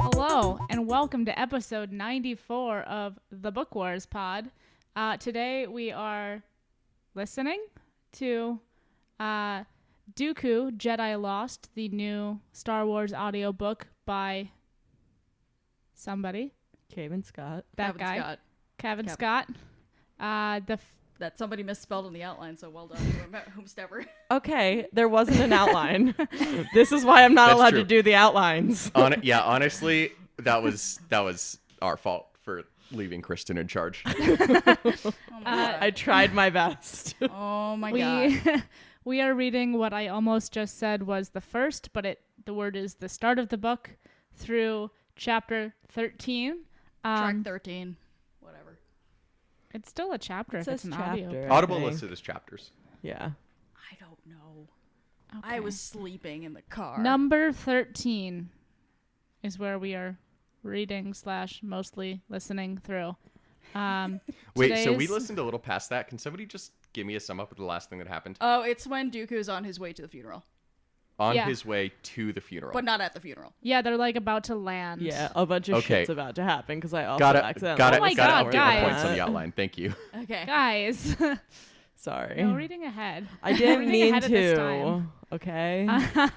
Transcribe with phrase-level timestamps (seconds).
[0.00, 4.52] Hello, and welcome to episode 94 of the Book Wars Pod.
[4.94, 6.44] Uh, today we are
[7.16, 7.58] listening
[8.12, 8.60] to
[9.18, 9.64] uh,
[10.14, 14.50] Dooku Jedi Lost, the new Star Wars audiobook by
[15.94, 16.52] somebody.
[16.92, 17.64] Cavan Scott.
[17.76, 18.38] That Cavan guy, Scott.
[18.78, 19.14] Kevin Kevin.
[19.14, 19.48] Scott.
[20.18, 24.04] Uh, the f- That somebody misspelled in the outline, so well done, whomever- whomstever.
[24.30, 26.14] Okay, there wasn't an outline.
[26.74, 27.78] this is why I'm not That's allowed true.
[27.80, 28.90] to do the outlines.
[28.94, 34.02] Hon- yeah, honestly, that was that was our fault for leaving Kristen in charge.
[34.06, 37.14] Oh my Uh, I tried my best.
[37.22, 38.62] Oh my we god.
[39.08, 42.76] We are reading what I almost just said was the first, but it the word
[42.76, 43.96] is the start of the book
[44.34, 46.58] through chapter 13.
[47.02, 47.96] Track Um, 13.
[48.40, 48.78] Whatever.
[49.74, 51.46] it's still a chapter It if it's says an chapter.
[51.46, 51.90] I Audible think.
[51.90, 52.70] listed as chapters.
[53.02, 53.30] Yeah.
[53.76, 54.68] I don't know.
[55.42, 56.98] I was sleeping in the car.
[56.98, 58.48] Number 13
[59.42, 60.18] is where we are
[60.62, 63.16] reading slash mostly listening through.
[63.74, 64.20] Um,
[64.54, 66.08] Wait, so we listened a little past that.
[66.08, 68.62] Can somebody just give me a sum up of the last thing that happened Oh,
[68.62, 70.44] it's when Dooku's on his way to the funeral,
[71.18, 71.46] on Yeah.
[71.46, 72.72] his way to the funeral?
[72.72, 73.52] but not at the funeral.
[73.62, 75.00] Yeah, they're like about to land.
[75.02, 76.00] Yeah, a bunch of Okay.
[76.00, 77.42] shit's about to happen because I also got it.
[77.44, 77.78] accidentally.
[77.78, 77.96] Got it.
[77.98, 78.52] Oh my got God, it.
[78.52, 78.84] guys.
[78.88, 79.52] Points on the outline.
[79.52, 79.94] Thank you.
[80.22, 80.44] Okay.
[80.46, 81.16] Guys,
[81.96, 82.42] Sorry.
[82.42, 83.26] no reading ahead.
[83.42, 84.56] I didn't Reading mean ahead at this to.
[84.56, 85.12] time.
[85.32, 85.88] Okay.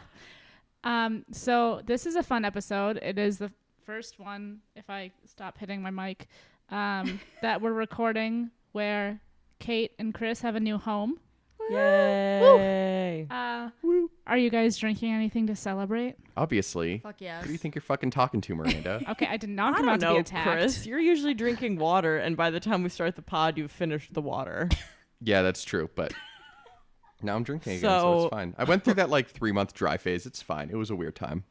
[0.83, 2.97] Um, so this is a fun episode.
[3.03, 3.51] It is the
[3.85, 6.27] first one, if I stop hitting my mic,
[6.69, 9.21] um, that we're recording where
[9.61, 11.19] Kate and Chris have a new home.
[11.69, 13.27] Yay.
[13.29, 13.69] Uh,
[14.27, 16.15] are you guys drinking anything to celebrate?
[16.35, 16.97] Obviously.
[16.97, 17.41] Fuck yes.
[17.41, 19.01] Who do you think you're fucking talking to, Miranda?
[19.11, 20.49] Okay, I did not come don't out to be attacked.
[20.49, 20.85] Chris.
[20.85, 24.21] You're usually drinking water, and by the time we start the pod, you've finished the
[24.21, 24.69] water.
[25.21, 26.11] yeah, that's true, but
[27.21, 28.55] now I'm drinking again, so, So- it's fine.
[28.57, 30.25] I went through that like three month dry phase.
[30.25, 30.69] It's fine.
[30.71, 31.43] It was a weird time.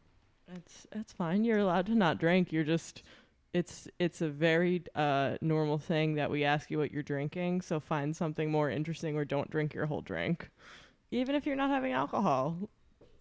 [0.55, 1.45] It's it's fine.
[1.45, 2.51] You're allowed to not drink.
[2.53, 3.05] You're just
[3.53, 7.61] it's it's a very uh normal thing that we ask you what you're drinking.
[7.63, 10.51] So find something more interesting or don't drink your whole drink.
[11.11, 12.57] Even if you're not having alcohol.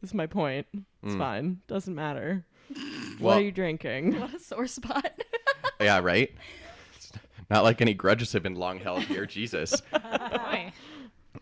[0.01, 0.65] Is my point.
[1.03, 1.17] It's Mm.
[1.17, 1.61] fine.
[1.67, 2.45] Doesn't matter.
[3.19, 4.13] what are you drinking?
[4.19, 5.11] What a sore spot.
[5.81, 6.29] Yeah, right?
[6.97, 7.11] It's
[7.49, 9.25] not like any grudges have been long held here.
[9.25, 9.79] Jesus.
[9.91, 10.73] Boy.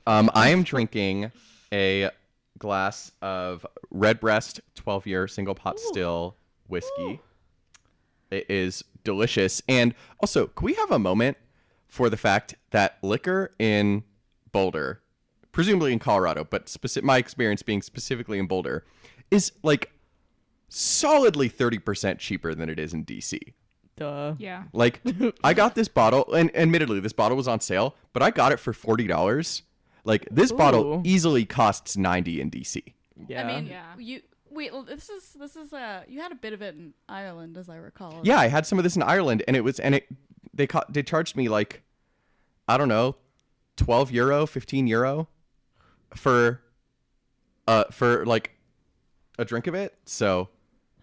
[0.05, 1.31] Um, I am drinking
[1.73, 2.11] a
[2.59, 6.35] glass of Redbreast 12 year single pot still
[6.67, 7.19] whiskey.
[8.31, 9.61] It is delicious.
[9.67, 11.37] And also, can we have a moment
[11.87, 14.03] for the fact that liquor in
[14.51, 15.01] Boulder,
[15.51, 18.85] presumably in Colorado, but speci- my experience being specifically in Boulder,
[19.31, 19.91] is like
[20.69, 23.53] solidly 30% cheaper than it is in DC.
[23.95, 24.35] Duh.
[24.37, 24.63] Yeah.
[24.73, 25.01] Like,
[25.43, 28.59] I got this bottle, and admittedly, this bottle was on sale, but I got it
[28.59, 29.63] for forty dollars.
[30.03, 32.93] Like, this bottle easily costs ninety in DC.
[33.27, 33.47] Yeah.
[33.47, 33.83] I mean, Yeah.
[33.97, 34.21] you
[34.57, 34.73] wait.
[34.73, 37.69] well, This is this is uh you had a bit of it in Ireland, as
[37.69, 38.19] I recall.
[38.23, 40.07] Yeah, I had some of this in Ireland, and it was, and it
[40.53, 41.83] they caught they charged me like,
[42.67, 43.15] I don't know,
[43.77, 45.29] twelve euro, fifteen euro,
[46.15, 46.61] for,
[47.67, 48.51] uh, for like,
[49.37, 49.95] a drink of it.
[50.05, 50.49] So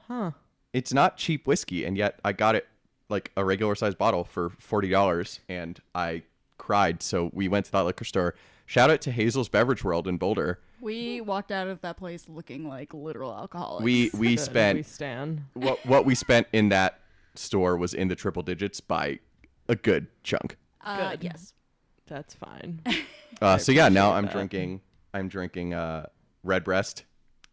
[0.09, 0.33] huh.
[0.73, 2.67] it's not cheap whiskey, and yet I got it
[3.09, 6.23] like a regular sized bottle for forty dollars, and I
[6.59, 7.03] cried.
[7.03, 8.35] So we went to that liquor store.
[8.67, 10.59] Shout out to Hazel's Beverage World in Boulder.
[10.81, 13.85] We walked out of that place looking like literal alcoholics.
[13.85, 15.45] We we Good, We spent stand.
[15.55, 17.01] what what we spent in that
[17.35, 19.19] store was in the triple digits by
[19.69, 20.57] a good chunk.
[20.83, 21.25] uh, Good.
[21.25, 21.53] yes.
[22.07, 22.83] That's fine.
[23.43, 24.33] Uh, so yeah, now I'm that.
[24.33, 24.81] drinking.
[25.13, 26.07] I'm drinking uh,
[26.45, 27.05] Redbreast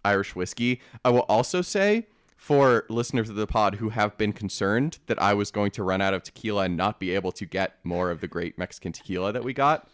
[0.05, 0.79] Irish whiskey.
[1.03, 2.05] I will also say
[2.37, 5.99] for listeners of the pod who have been concerned that I was going to run
[5.99, 9.33] out of tequila and not be able to get more of the great Mexican tequila
[9.33, 9.89] that we got,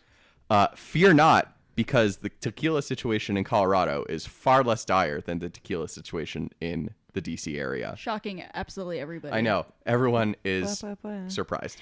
[0.49, 5.47] uh, fear not because the tequila situation in Colorado is far less dire than the
[5.47, 7.93] tequila situation in the DC area.
[7.95, 9.31] Shocking absolutely everybody.
[9.31, 10.83] I know everyone is
[11.27, 11.79] surprised.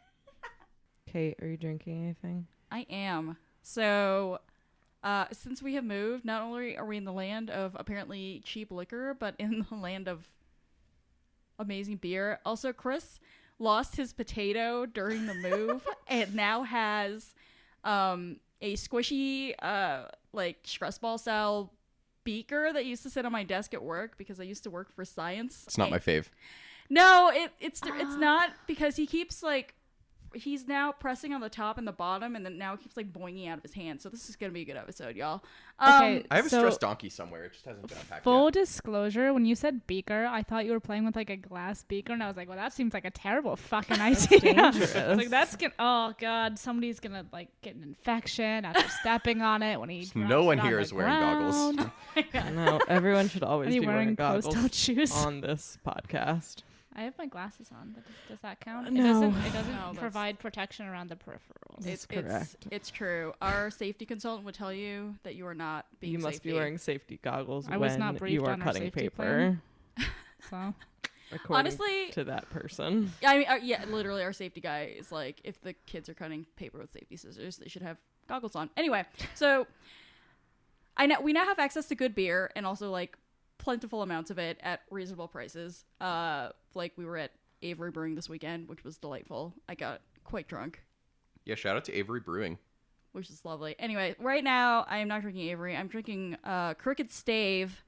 [1.12, 2.46] Kate, are you drinking anything?
[2.72, 3.36] I am.
[3.62, 4.38] So,
[5.04, 8.70] uh, since we have moved, not only are we in the land of apparently cheap
[8.70, 10.26] liquor, but in the land of
[11.58, 12.40] amazing beer.
[12.46, 13.20] Also, Chris
[13.58, 17.34] lost his potato during the move and now has
[17.84, 21.72] um, a squishy, uh, like stress ball style
[22.24, 24.92] beaker that used to sit on my desk at work because I used to work
[24.92, 25.64] for science.
[25.66, 26.26] It's not my fave.
[26.90, 29.74] No, it it's it's not because he keeps like
[30.34, 33.12] he's now pressing on the top and the bottom, and then now it keeps like
[33.12, 34.00] boinging out of his hand.
[34.00, 35.42] So this is gonna be a good episode, y'all.
[35.78, 37.44] Um, Okay, I have a So- stressed donkey somewhere.
[37.44, 38.54] It just hasn't been unpacked Full yet.
[38.54, 42.12] disclosure, when you said beaker, I thought you were playing with like a glass beaker,
[42.12, 44.38] and I was like, well, that seems like a terrible fucking idea.
[44.40, 44.94] dangerous.
[44.94, 45.72] like that's gonna.
[45.78, 50.10] Oh god, somebody's gonna like get an infection after stepping on it when he.
[50.14, 51.76] No one it on here the is wearing goggles.
[51.76, 52.56] ground.
[52.56, 55.12] No, everyone should always be wearing wearing closed-toed goggles shoes?
[55.12, 56.62] on this podcast.
[56.96, 58.90] I have my glasses on, but does, does that count?
[58.92, 59.00] No.
[59.00, 59.36] It doesn't.
[59.46, 61.80] It doesn't No, provide protection around the peripherals.
[61.84, 62.66] That's it's, it's correct.
[62.70, 63.32] it's true.
[63.40, 66.14] Our safety consultant would tell you that you are not being.
[66.14, 66.48] you must safety.
[66.50, 69.14] be wearing safety goggles I was when not you briefed are on cutting safety paper.
[69.16, 69.62] plan.
[70.50, 70.74] So
[71.30, 73.12] According Honestly, to that person.
[73.24, 76.46] I mean, uh, yeah, literally, our safety guy is like, if the kids are cutting
[76.56, 77.98] paper with safety scissors, they should have
[78.28, 78.70] goggles on.
[78.78, 79.04] Anyway,
[79.34, 79.66] so
[80.96, 83.18] I know we now have access to good beer and also like
[83.58, 85.84] plentiful amounts of it at reasonable prices.
[86.00, 87.32] Uh, like we were at
[87.62, 89.52] Avery Brewing this weekend, which was delightful.
[89.68, 90.82] I got quite drunk,
[91.44, 92.58] Yeah, shout out to Avery Brewing.
[93.12, 93.74] which is lovely.
[93.78, 95.76] Anyway, right now I am not drinking Avery.
[95.76, 97.82] I'm drinking uh, Crooked Stave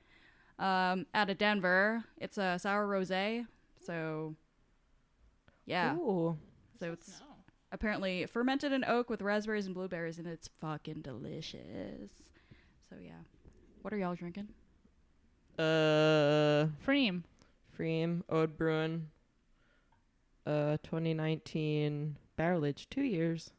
[0.59, 2.03] um, out of Denver.
[2.19, 3.47] It's a sour rosé.
[3.85, 4.35] So
[5.67, 6.37] yeah, Ooh.
[6.81, 7.21] so it's
[7.71, 12.11] apparently fermented in oak with raspberries and blueberries, and it's fucking delicious.
[12.89, 13.13] So yeah,
[13.83, 14.49] what are y'all drinking?
[15.61, 17.23] Uh, Freem.
[17.79, 19.09] Freem, Oude Bruin,
[20.47, 23.51] uh, 2019 barrel age, two years.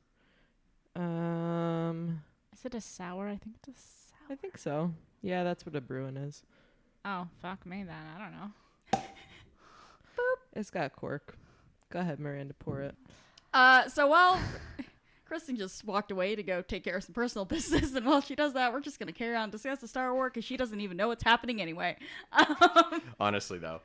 [0.95, 3.27] Um, Is it a sour?
[3.27, 4.31] I think it's a sour.
[4.31, 4.93] I think so.
[5.21, 6.41] Yeah, that's what a Bruin is.
[7.05, 7.95] Oh fuck me then.
[8.15, 9.01] I don't know.
[10.17, 10.39] Boop.
[10.53, 11.35] It's got cork.
[11.91, 12.95] Go ahead, Miranda, pour it.
[13.53, 14.39] Uh, so while
[15.31, 18.35] Kristen just walked away to go take care of some personal business, and while she
[18.35, 20.81] does that, we're just gonna carry on and discuss the Star Wars because she doesn't
[20.81, 21.95] even know what's happening anyway.
[22.33, 23.79] Um, Honestly, though.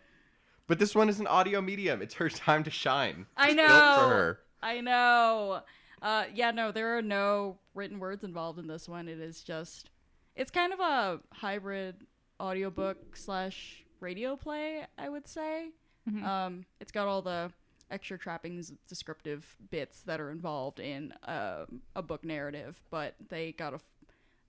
[0.66, 2.02] But this one is an audio medium.
[2.02, 3.26] It's her time to shine.
[3.36, 3.64] I know.
[3.68, 4.38] For her.
[4.60, 5.60] I know.
[6.02, 9.06] Uh, yeah, no, there are no written words involved in this one.
[9.06, 9.90] It is just,
[10.34, 11.94] it's kind of a hybrid
[12.40, 15.68] audiobook slash radio play, I would say.
[16.10, 16.24] Mhm.
[16.24, 17.52] Um, it's got all the
[17.90, 23.80] extra trappings, descriptive bits that are involved in um a book narrative, but they got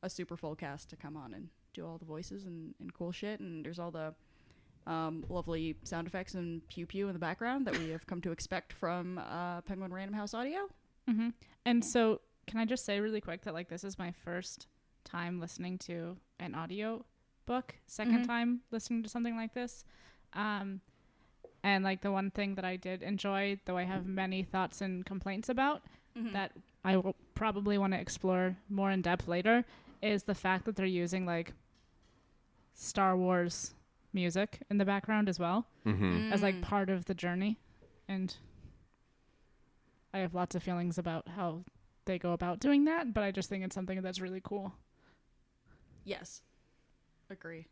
[0.04, 3.12] a super full cast to come on and do all the voices and, and cool
[3.12, 3.40] shit.
[3.40, 4.14] And there's all the
[4.86, 8.32] um, lovely sound effects and pew pew in the background that we have come to
[8.32, 10.68] expect from uh, Penguin Random House Audio.
[11.08, 11.30] hmm
[11.66, 14.68] And so, can I just say really quick that like this is my first
[15.04, 17.04] time listening to an audio
[17.46, 18.28] book, 2nd Mhm.
[18.28, 19.84] time listening to something like this.
[20.34, 20.82] Um,
[21.64, 25.06] and like the one thing that I did enjoy, though I have many thoughts and
[25.06, 25.82] complaints about,
[26.18, 26.34] Mm-hmm.
[26.34, 26.52] that
[26.84, 29.66] I will probably want to explore more in depth later,
[30.02, 31.54] is the fact that they're using like
[32.74, 33.74] Star Wars
[34.14, 36.32] music in the background as well Mm-hmm.
[36.34, 36.44] as Mm.
[36.44, 37.58] like part of the journey
[38.08, 38.36] and
[40.14, 41.64] i have lots of feelings about how
[42.06, 44.74] they go about doing that but i just think it's something that's really cool
[46.06, 46.42] yes,
[47.30, 47.68] agree.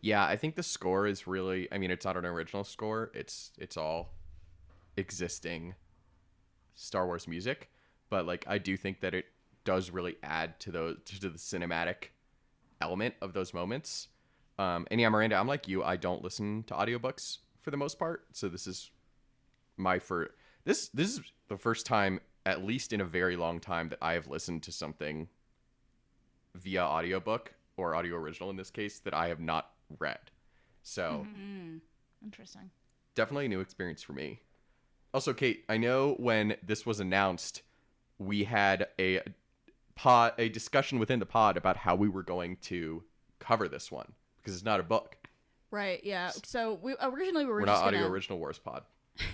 [0.00, 1.68] Yeah, I think the score is really.
[1.72, 3.10] I mean, it's not an original score.
[3.14, 4.14] It's it's all
[4.96, 5.74] existing
[6.74, 7.70] Star Wars music,
[8.08, 9.26] but like I do think that it
[9.64, 12.08] does really add to those to the cinematic
[12.80, 14.08] element of those moments.
[14.58, 15.82] Um, and yeah, Miranda, I'm like you.
[15.82, 18.90] I don't listen to audiobooks for the most part, so this is
[19.76, 20.32] my first.
[20.64, 24.12] This this is the first time, at least in a very long time, that I
[24.14, 25.28] have listened to something
[26.54, 30.18] via audiobook or audio original in this case that I have not read.
[30.82, 31.80] So Mm.
[32.22, 32.70] interesting
[33.14, 34.40] definitely a new experience for me.
[35.12, 37.62] Also, Kate, I know when this was announced,
[38.18, 39.20] we had a
[39.94, 43.02] pod, a discussion within the pod about how we were going to
[43.40, 45.16] cover this one because it's not a book.
[45.70, 46.30] Right, yeah.
[46.44, 48.84] So we originally we were, We're just not audio gonna, original wars pod.
[49.18, 49.24] we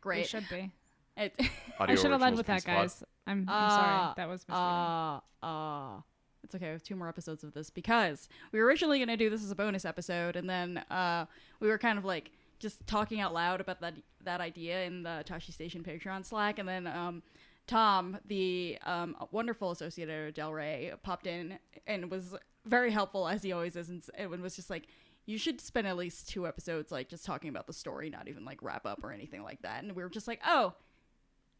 [0.00, 0.26] Great.
[0.28, 0.70] should be
[1.16, 1.32] It,
[1.78, 4.66] i should have led with that guys i'm, I'm sorry that was misleading.
[4.66, 6.00] Uh, uh,
[6.44, 6.66] it's okay.
[6.66, 9.42] We have two more episodes of this because we were originally going to do this
[9.42, 11.26] as a bonus episode, and then uh,
[11.60, 15.22] we were kind of like just talking out loud about that that idea in the
[15.26, 17.22] Tashi Station Patreon Slack, and then um,
[17.66, 22.34] Tom, the um, wonderful associate editor Del Rey, popped in and was
[22.66, 24.86] very helpful as he always is, and, and was just like.
[25.26, 28.44] You should spend at least two episodes like just talking about the story, not even
[28.44, 29.82] like wrap up or anything like that.
[29.82, 30.74] And we were just like, "Oh,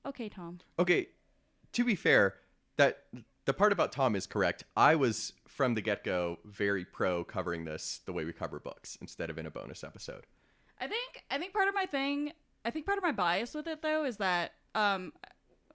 [0.04, 1.08] okay, Tom." Okay,
[1.72, 2.34] to be fair,
[2.76, 3.04] that
[3.44, 4.64] the part about Tom is correct.
[4.76, 8.98] I was from the get go very pro covering this the way we cover books
[9.00, 10.26] instead of in a bonus episode.
[10.80, 12.32] I think I think part of my thing,
[12.64, 15.12] I think part of my bias with it though is that um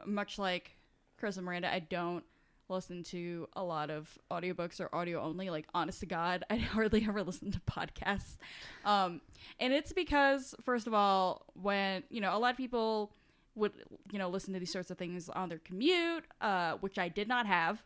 [0.05, 0.77] much like
[1.17, 2.23] Chris and Miranda, I don't
[2.67, 5.49] listen to a lot of audiobooks or audio only.
[5.49, 8.37] Like honest to God, I hardly ever listen to podcasts.
[8.83, 9.21] Um
[9.59, 13.13] and it's because first of all, when, you know, a lot of people
[13.59, 13.73] would
[14.11, 17.27] you know listen to these sorts of things on their commute, uh, which I did
[17.27, 17.83] not have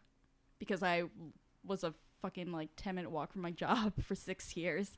[0.59, 1.03] because I
[1.65, 4.97] was a fucking like ten minute walk from my job for six years,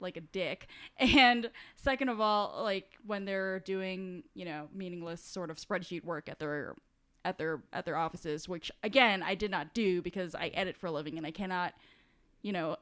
[0.00, 0.68] like a dick.
[0.98, 6.28] And second of all, like when they're doing you know meaningless sort of spreadsheet work
[6.28, 6.74] at their
[7.24, 10.86] at their at their offices, which again I did not do because I edit for
[10.88, 11.74] a living and I cannot,
[12.42, 12.76] you know,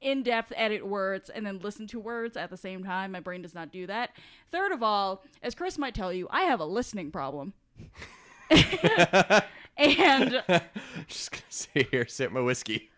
[0.00, 3.12] in depth edit words and then listen to words at the same time.
[3.12, 4.10] My brain does not do that.
[4.50, 7.52] Third of all, as Chris might tell you, I have a listening problem.
[9.76, 10.42] and
[11.08, 12.90] Just gonna sit here, sip my whiskey.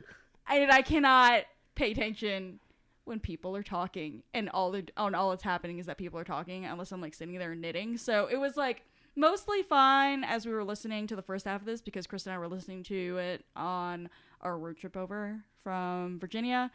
[0.49, 1.45] and I cannot
[1.75, 2.59] pay attention
[3.05, 6.25] when people are talking and all the and all that's happening is that people are
[6.25, 7.97] talking unless I'm like sitting there knitting.
[7.97, 8.83] So it was like
[9.17, 12.35] mostly fine as we were listening to the first half of this because Chris and
[12.35, 14.09] I were listening to it on
[14.41, 16.71] our road trip over from Virginia.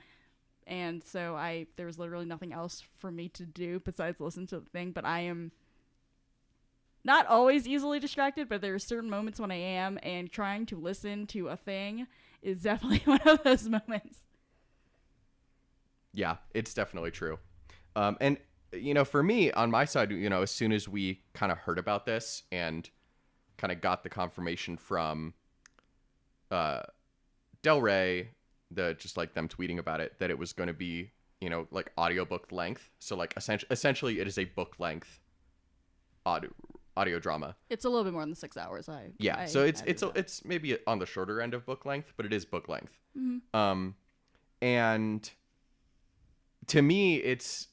[0.68, 4.60] And so I there was literally nothing else for me to do besides listen to
[4.60, 5.52] the thing, but I am
[7.04, 10.78] not always easily distracted, but there are certain moments when I am, and trying to
[10.78, 12.08] listen to a thing
[12.42, 14.20] is definitely one of those moments.
[16.14, 17.40] Yeah, it's definitely true.
[17.96, 18.38] Um, and
[18.74, 21.60] you know, for me on my side, you know, as soon as we kind of
[21.60, 22.90] heard about this and
[23.58, 25.34] kind of got the confirmation from
[26.52, 26.82] uh,
[27.62, 28.32] Del Rey,
[28.72, 31.68] the just like them tweeting about it, that it was going to be, you know,
[31.72, 32.90] like audiobook length.
[33.00, 35.20] So like essentially, essentially, it is a book length
[36.26, 36.52] audio
[36.96, 37.56] audio drama.
[37.70, 38.90] It's a little bit more than six hours.
[38.90, 41.66] I Yeah, I so it's added it's a, it's maybe on the shorter end of
[41.66, 42.98] book length, but it is book length.
[43.54, 43.96] Um,
[44.62, 45.30] and
[46.68, 47.68] to me, it's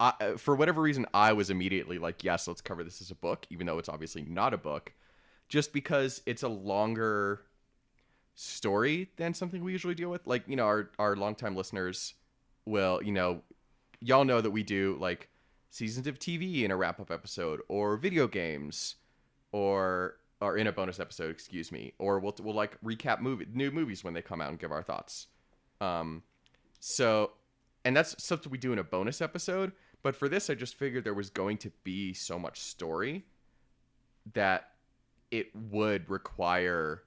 [0.00, 3.46] I, for whatever reason I was immediately like, yes, let's cover this as a book,
[3.50, 4.92] even though it's obviously not a book,
[5.48, 7.42] just because it's a longer
[8.34, 10.26] story than something we usually deal with.
[10.26, 12.14] Like you know, our our longtime listeners
[12.66, 13.42] will you know,
[14.00, 15.28] y'all know that we do like
[15.70, 18.96] seasons of TV in a wrap up episode or video games
[19.52, 23.70] or or in a bonus episode, excuse me, or we'll we'll like recap movie new
[23.70, 25.28] movies when they come out and give our thoughts.
[25.80, 26.22] Um,
[26.80, 27.32] so,
[27.84, 29.72] and that's something we do in a bonus episode.
[30.02, 33.24] But for this, I just figured there was going to be so much story
[34.34, 34.70] that
[35.30, 37.02] it would require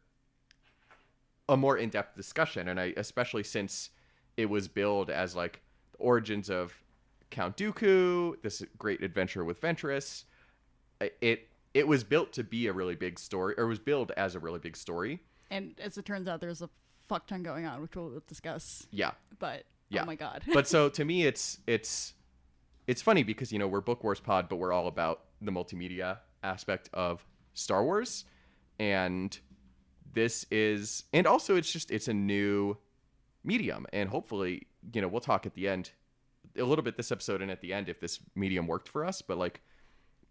[1.49, 3.89] a more in-depth discussion, and I especially since
[4.35, 5.61] it was billed as like
[5.93, 6.73] the origins of
[7.29, 10.23] Count Dooku, this great adventure with Ventress.
[10.99, 14.39] It it was built to be a really big story, or was billed as a
[14.39, 15.21] really big story.
[15.49, 16.69] and as it turns out, there's a
[17.07, 18.85] fuck ton going on, which we'll discuss.
[18.91, 20.01] Yeah, But Yeah.
[20.03, 22.13] oh my god, but so to me, it's it's
[22.87, 26.17] it's funny because you know we're Book Wars Pod, but we're all about the multimedia
[26.43, 28.25] aspect of Star Wars,
[28.79, 29.37] and
[30.13, 32.77] this is, and also it's just it's a new
[33.43, 35.91] medium, and hopefully you know we'll talk at the end
[36.57, 39.21] a little bit this episode and at the end if this medium worked for us,
[39.21, 39.61] but like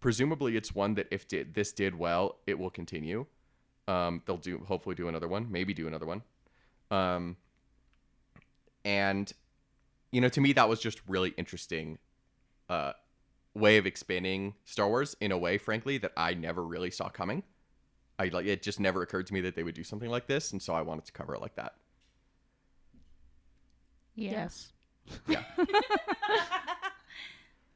[0.00, 3.26] presumably it's one that if did, this did well, it will continue.
[3.88, 6.22] Um, they'll do hopefully do another one, maybe do another one.
[6.90, 7.36] Um,
[8.84, 9.32] and
[10.12, 11.98] you know, to me that was just really interesting
[12.68, 12.92] uh
[13.54, 17.42] way of expanding Star Wars in a way, frankly, that I never really saw coming.
[18.18, 20.52] I like it just never occurred to me that they would do something like this,
[20.52, 21.74] and so I wanted to cover it like that.
[24.14, 24.72] yes,
[25.28, 25.42] Yeah.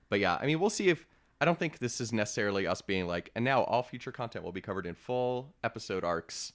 [0.08, 1.06] but yeah, I mean, we'll see if
[1.40, 4.52] I don't think this is necessarily us being like, and now all future content will
[4.52, 6.52] be covered in full episode arcs.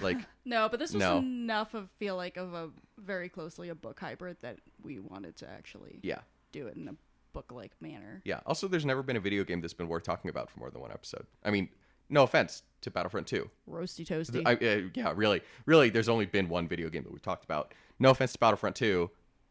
[0.00, 1.18] Like, no, but this was No.
[1.18, 5.48] enough of feel like of a very closely a book hybrid that we wanted to
[5.48, 6.20] actually yeah,
[6.52, 6.94] do it in a
[7.32, 8.22] book like manner.
[8.24, 8.40] yeah.
[8.46, 10.80] Also, there's never been a video game that's been worth talking about for more than
[10.80, 11.26] one episode.
[11.44, 11.68] I mean,
[12.14, 13.50] no offense to Battlefront 2.
[13.68, 14.42] Roasty toasty.
[14.46, 15.90] I, uh, yeah, really, really.
[15.90, 17.74] There's only been one video game that we've talked about.
[17.98, 19.10] No offense to Battlefront 2,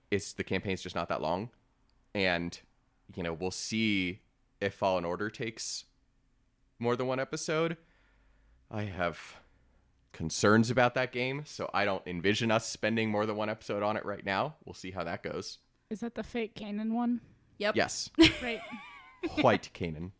[0.09, 1.49] it's the campaign's just not that long,
[2.13, 2.59] and
[3.15, 4.19] you know we'll see
[4.61, 5.85] if Fallen Order takes
[6.79, 7.77] more than one episode.
[8.69, 9.37] I have
[10.11, 13.97] concerns about that game, so I don't envision us spending more than one episode on
[13.97, 14.55] it right now.
[14.65, 15.57] We'll see how that goes.
[15.89, 17.21] Is that the fake Kanan one?
[17.57, 17.75] yep.
[17.75, 18.09] Yes,
[18.41, 18.61] right.
[19.41, 20.11] White Kanan.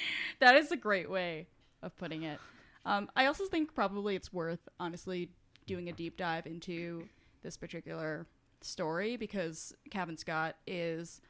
[0.40, 1.46] that is a great way
[1.82, 2.40] of putting it.
[2.84, 5.30] Um, I also think probably it's worth honestly
[5.66, 7.04] doing a deep dive into
[7.42, 8.26] this particular
[8.60, 11.20] story because Cavan Scott is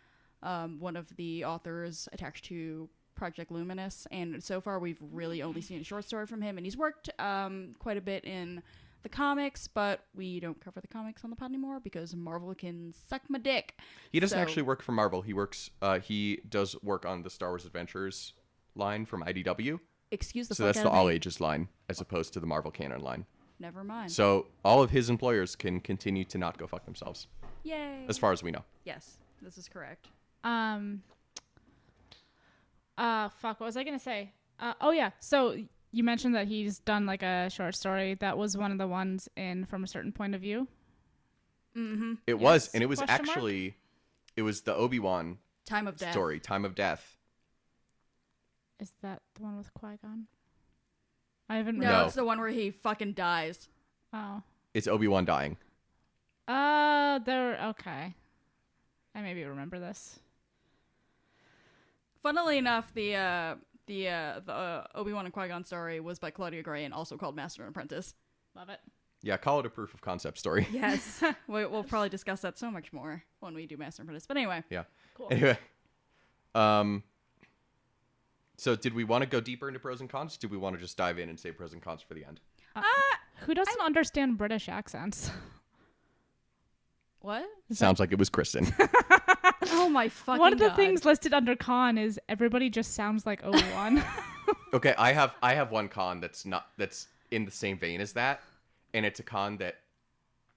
[0.43, 5.61] um, one of the authors attached to Project Luminous, and so far we've really only
[5.61, 8.63] seen a short story from him, and he's worked um, quite a bit in
[9.03, 12.93] the comics, but we don't cover the comics on the pod anymore because Marvel can
[13.09, 13.77] suck my dick.
[14.13, 15.23] He doesn't So- actually work for Marvel.
[15.23, 15.71] He works.
[15.83, 18.33] Uh, he does work on the Star Wars Adventures
[18.79, 19.81] line from IDW.
[20.11, 23.27] Excuse the so that's the all ages line as opposed to the Marvel canon line.
[23.61, 24.11] Never mind.
[24.13, 27.27] So all of his employers can continue to not go fuck themselves,
[27.65, 28.05] Yay.
[28.09, 28.65] as far as we know.
[28.85, 30.09] yes, this is correct.
[30.45, 31.03] Um,
[32.97, 33.61] Uh, fuck.
[33.61, 34.33] What was I gonna say?
[34.59, 35.11] Uh, oh yeah.
[35.21, 35.57] So
[35.93, 38.15] you mentioned that he's done like a short story.
[38.15, 40.67] That was one of the ones in from a certain point of view.
[41.77, 42.15] Mm-hmm.
[42.27, 43.29] It was, and it was question mark?
[43.37, 43.77] actually,
[44.37, 46.13] it was the Obi Wan Time of death.
[46.13, 47.17] story, Time of Death.
[48.81, 50.27] Is that the one with Qui Gon?
[51.49, 51.79] I haven't.
[51.79, 52.05] No, No.
[52.07, 53.69] it's the one where he fucking dies.
[54.13, 54.43] Oh.
[54.75, 55.57] It's Obi Wan dying.
[56.47, 57.59] Uh, there.
[57.71, 58.15] Okay.
[59.15, 60.19] I maybe remember this.
[62.23, 63.55] Funnily enough, the uh,
[63.87, 66.93] the uh, the uh, Obi Wan and Qui Gon story was by Claudia Gray and
[66.93, 68.15] also called Master and Apprentice.
[68.55, 68.81] Love it.
[69.23, 70.67] Yeah, call it a proof of concept story.
[70.73, 74.27] Yes, we, we'll probably discuss that so much more when we do Master and Apprentice.
[74.27, 74.85] But anyway, Yeah.
[75.15, 75.29] Cool.
[75.31, 75.59] Anyway,
[76.55, 77.03] um,
[78.59, 80.37] so did we want to go deeper into pros and cons?
[80.37, 82.41] Did we want to just dive in and say pros and cons for the end?
[82.77, 85.31] Uh, uh, who doesn't understand British accents?
[87.21, 87.47] what?
[87.73, 88.67] Sounds like it was Kristen.
[89.71, 90.41] Oh my fucking!
[90.41, 90.77] One of the God.
[90.77, 94.03] things listed under con is everybody just sounds like Obi Wan.
[94.73, 98.13] okay, I have I have one con that's not that's in the same vein as
[98.13, 98.41] that,
[98.95, 99.77] and it's a con that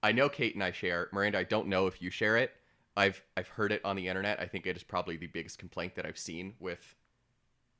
[0.02, 1.08] I know Kate and I share.
[1.12, 2.52] Miranda, I don't know if you share it.
[2.96, 4.40] I've I've heard it on the internet.
[4.40, 6.94] I think it is probably the biggest complaint that I've seen with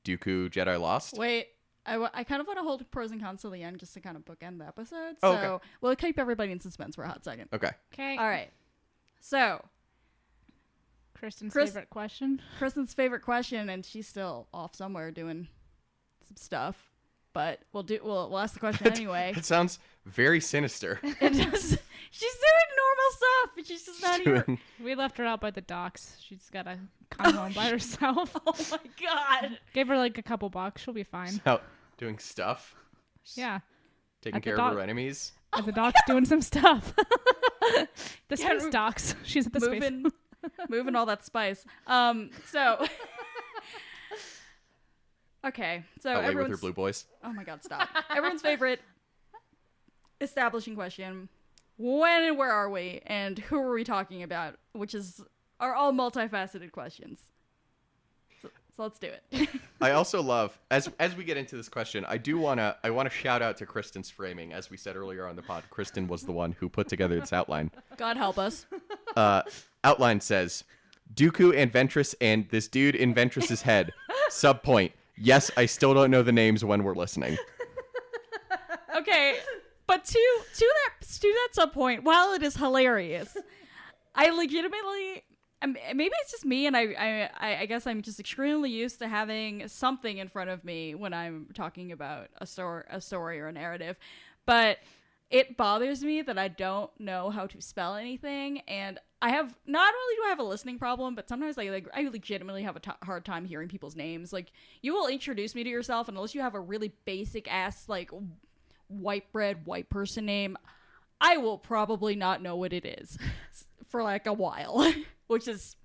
[0.04, 1.16] Dooku Jedi Lost.
[1.16, 1.48] Wait,
[1.86, 3.94] I, w- I kind of want to hold pros and cons till the end just
[3.94, 5.16] to kind of bookend the episode.
[5.22, 5.64] Oh, So okay.
[5.80, 7.48] we'll keep everybody in suspense for a hot second.
[7.52, 7.70] Okay.
[7.92, 8.16] okay.
[8.16, 8.50] All right.
[9.20, 9.64] So
[11.14, 12.40] Kristen's Chris- favorite question.
[12.58, 15.48] Kristen's favorite question, and she's still off somewhere doing
[16.26, 16.90] some stuff.
[17.32, 17.98] But we'll do.
[18.02, 19.32] We'll, we'll ask the question anyway.
[19.36, 20.98] It sounds very sinister.
[21.02, 21.78] It just,
[22.12, 24.42] she's doing normal stuff, but she's just not here.
[24.44, 26.16] Doing- We left her out by the docks.
[26.20, 26.78] She's got to
[27.10, 28.34] come home by herself.
[28.46, 29.58] Oh my god.
[29.74, 30.82] Gave her like a couple bucks.
[30.82, 31.40] She'll be fine.
[31.46, 31.64] out
[31.98, 32.74] doing stuff,
[33.34, 33.58] Yeah.
[34.22, 35.32] taking At care dock- of her enemies.
[35.52, 36.94] At the docks doing some stuff.
[37.60, 37.88] the
[38.30, 39.14] Yeah, space docks.
[39.24, 39.80] She's at the space.
[39.82, 40.12] moving,
[40.70, 41.64] moving all that spice.
[41.86, 42.30] Um.
[42.46, 42.86] So.
[45.44, 45.84] okay.
[46.00, 47.04] So Away with her blue boys.
[47.22, 47.62] Oh my god!
[47.62, 47.88] Stop.
[48.10, 48.80] everyone's favorite
[50.20, 51.28] establishing question:
[51.82, 54.54] When and where are we, and who are we talking about?
[54.72, 55.20] Which is
[55.58, 57.18] are all multifaceted questions.
[58.40, 59.48] So, so let's do it.
[59.80, 63.10] I also love as as we get into this question, I do wanna I wanna
[63.10, 64.52] shout out to Kristen's framing.
[64.52, 67.32] As we said earlier on the pod, Kristen was the one who put together this
[67.32, 67.72] outline.
[67.96, 68.66] God help us.
[69.14, 69.42] Uh,
[69.84, 70.64] outline says
[71.12, 73.92] Dooku and Ventress and this dude in Ventress's head.
[74.30, 74.92] Subpoint.
[75.18, 77.36] Yes, I still don't know the names when we're listening.
[78.96, 79.38] Okay,
[79.92, 80.18] but to
[80.56, 83.36] to that to that point, while it is hilarious,
[84.14, 85.22] I legitimately.
[85.60, 89.08] um, Maybe it's just me, and I, I, I- guess I'm just extremely used to
[89.08, 93.48] having something in front of me when I'm talking about a story, a story or
[93.48, 93.96] a narrative.
[94.46, 94.78] But
[95.30, 99.92] it bothers me that I don't know how to spell anything, and I have not
[99.94, 102.80] only do I have a listening problem, but sometimes I like I legitimately have a
[102.80, 104.32] t- hard time hearing people's names.
[104.32, 108.10] Like you will introduce me to yourself, unless you have a really basic ass like
[109.00, 110.56] white bread white person name,
[111.20, 113.18] I will probably not know what it is
[113.88, 114.92] for like a while,
[115.26, 115.76] which is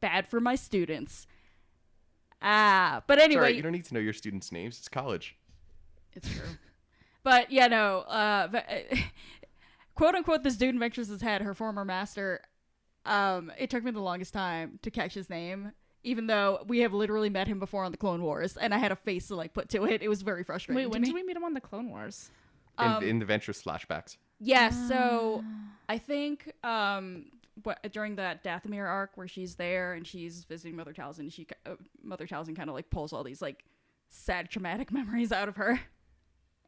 [0.00, 1.26] bad for my students.
[2.42, 4.78] Ah, but anyway, alright, you don't need to know your students' names.
[4.78, 5.36] It's college.
[6.14, 6.46] it's true.
[7.22, 7.98] but yeah, no.
[8.00, 9.04] Uh, v-
[9.94, 12.40] quote unquote, this dude in Ventress's head, her former master.
[13.04, 16.92] Um, it took me the longest time to catch his name, even though we have
[16.92, 19.52] literally met him before on the Clone Wars, and I had a face to like
[19.52, 20.02] put to it.
[20.02, 20.76] It was very frustrating.
[20.76, 21.08] Wait, to when me.
[21.08, 22.30] did we meet him on the Clone Wars?
[22.80, 24.16] In, Um, in the Ventress flashbacks.
[24.38, 25.44] Yeah, so
[25.88, 27.26] I think um
[27.62, 31.74] what, during that Dathomir arc where she's there and she's visiting Mother Talzin, she uh,
[32.02, 33.64] Mother Talzin kind of like pulls all these like
[34.08, 35.78] sad traumatic memories out of her,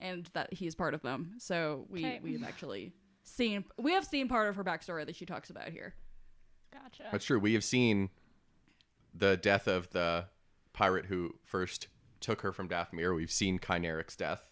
[0.00, 1.34] and that he's part of them.
[1.38, 2.20] So we Okay.
[2.22, 5.94] we've actually seen we have seen part of her backstory that she talks about here.
[6.72, 7.04] Gotcha.
[7.10, 7.38] That's true.
[7.38, 8.10] We have seen
[9.14, 10.26] the death of the
[10.74, 11.88] pirate who first
[12.20, 13.14] took her from Dathomir.
[13.14, 14.42] We've seen Ky Narec's death.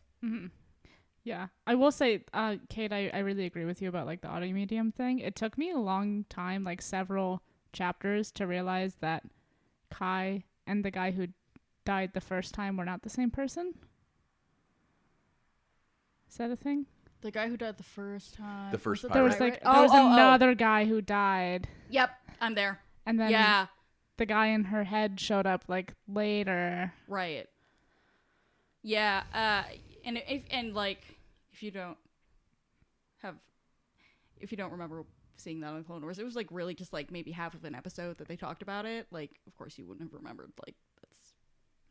[1.22, 4.28] Yeah, I will say, uh, Kate, I, I really agree with you about like the
[4.28, 5.18] audio medium thing.
[5.18, 9.24] It took me a long time, like several chapters, to realize that
[9.96, 11.28] Ky and the guy who
[11.84, 13.74] died the first time were not the same person.
[16.30, 16.86] Is that a thing?
[17.22, 18.72] The guy who died the first time.
[18.72, 19.14] The first it pirate.
[19.20, 20.12] There was like Oh, there was oh, oh.
[20.14, 22.80] another guy who died, Yep, I'm there.
[23.04, 23.66] and then yeah,
[24.16, 26.94] the guy in her head showed up like later.
[27.08, 27.46] Right.
[28.82, 29.64] Yeah, uh
[30.10, 31.02] and if and like
[31.52, 31.96] if you don't
[33.22, 33.36] have
[34.40, 35.04] if you don't remember
[35.36, 37.74] seeing that on Clone Wars, it was like really just like maybe half of an
[37.74, 39.06] episode that they talked about it.
[39.10, 41.34] Like of course you wouldn't have remembered like that's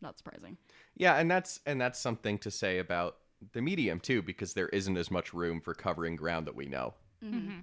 [0.02, 0.58] not surprising.
[0.96, 3.18] Yeah, and that's and that's something to say about
[3.54, 6.94] the medium too, because there isn't as much room for covering ground that we know.
[7.24, 7.38] Mm-hmm.
[7.38, 7.60] Mm-hmm.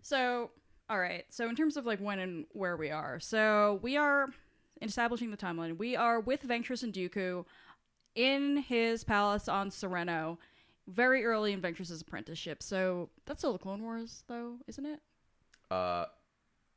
[0.00, 0.50] So,
[0.88, 1.24] all right.
[1.28, 3.20] So in terms of like when and where we are.
[3.20, 4.28] So we are
[4.80, 7.44] establishing the timeline, we are with Ventress and Dooku
[8.14, 10.38] in his palace on Serenno,
[10.86, 12.62] very early in Ventress's apprenticeship.
[12.62, 15.00] So that's still the Clone Wars, though, isn't it?
[15.70, 16.06] Uh,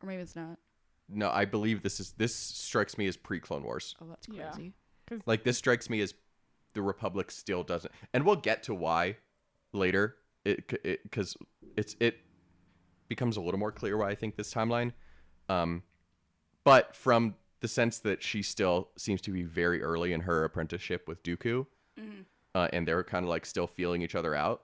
[0.02, 0.58] Or maybe it's not.
[1.10, 3.96] no, I believe this is this strikes me as pre Clone Wars.
[4.02, 4.52] Oh, that's Yeah.
[4.52, 4.74] crazy.
[5.26, 6.14] Like this strikes me as
[6.74, 9.18] the Republic still doesn't, and we'll get to why
[9.74, 10.18] later.
[10.46, 10.68] It
[11.04, 11.36] because
[11.76, 12.20] it's it
[13.10, 14.94] becomes a little more clear why I think this timeline.
[15.50, 15.84] Um,
[16.64, 21.08] but from the sense that she still seems to be very early in her apprenticeship
[21.08, 21.66] with Dooku,
[22.56, 24.62] uh, and they're kind of like still feeling each other out,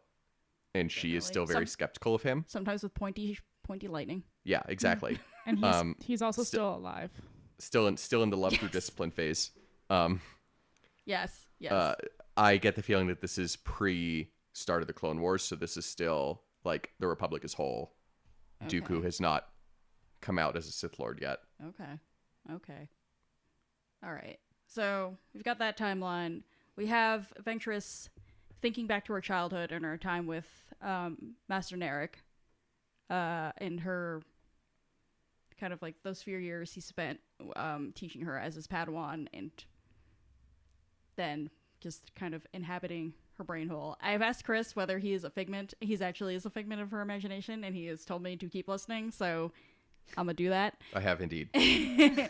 [0.75, 2.45] and she is still very Some- skeptical of him.
[2.47, 4.23] Sometimes with pointy, pointy lightning.
[4.43, 5.19] Yeah, exactly.
[5.45, 7.12] And he's Um, he's also sti- still alive.
[7.60, 9.51] still in still in the love through discipline phase.
[9.89, 10.21] Um,
[11.06, 11.47] Yes.
[11.60, 11.71] Yes.
[11.73, 11.95] uh,
[12.38, 15.75] I get the feeling that this is pre start of the Clone Wars, so this
[15.77, 17.95] is still like the Republic as whole.
[18.67, 19.49] Dooku has not
[20.21, 21.39] come out as a Sith Lord yet.
[21.67, 21.99] Okay.
[22.51, 22.89] Okay.
[24.03, 24.39] All right.
[24.67, 26.41] So we've got that timeline.
[26.75, 28.10] We have Ventress
[28.62, 30.47] thinking back to her childhood and her time with
[30.82, 32.10] um, Master Narec,
[33.10, 34.21] uh, and her
[35.60, 37.19] kind of like those few years he spent
[37.56, 39.51] um, teaching her as his Padawan, and
[41.15, 43.97] then just kind of inhabiting her brain hole.
[44.01, 45.73] I've asked Chris whether he is a figment.
[45.79, 48.67] He's actually is a figment of her imagination, and he has told me to keep
[48.67, 49.12] listening.
[49.12, 49.51] So
[50.17, 50.77] I'm gonna do that.
[50.93, 51.49] I have indeed.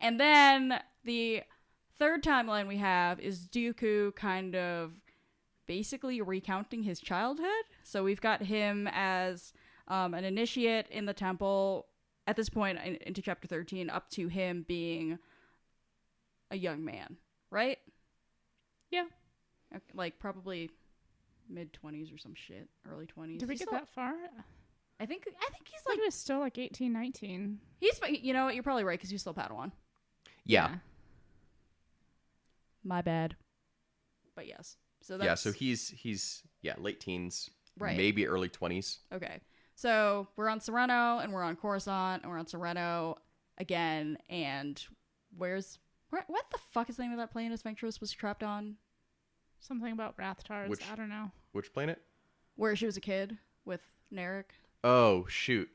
[0.00, 1.42] and then the
[1.98, 4.92] third timeline we have is Dooku kind of
[5.66, 7.64] basically recounting his childhood.
[7.82, 9.52] So we've got him as
[9.88, 11.86] um, an initiate in the temple
[12.26, 15.18] at this point in, into chapter 13, up to him being
[16.50, 17.16] a young man,
[17.50, 17.78] right?
[18.90, 19.04] Yeah.
[19.94, 20.70] Like probably
[21.48, 23.38] mid 20s or some shit, early 20s.
[23.38, 24.14] Did we He's get still- that far?
[24.98, 27.58] I I think I think he's thought like he was still like 18, 19.
[27.80, 29.72] he's you know what you're probably right because he's still Padawan.
[30.44, 30.76] Yeah.
[32.84, 33.36] My bad.
[34.34, 34.76] But yes.
[35.02, 37.96] So that's Yeah, so he's he's yeah, late teens, Right.
[37.96, 38.98] maybe early 20s.
[39.12, 39.40] Okay.
[39.74, 43.16] So we're on Serenno and we're on Coruscant and we're on Serenno
[43.58, 44.16] again.
[44.30, 44.82] And
[45.36, 45.78] where's
[46.10, 48.76] where, what the fuck is the name of that planet As Ventress was trapped on?
[49.60, 50.68] Something about Rathtars.
[50.68, 51.30] Which- I don't know.
[51.52, 52.00] Which planet?
[52.54, 53.80] Where she was a kid with
[54.12, 54.44] Narec.
[54.88, 55.68] Oh, shoot.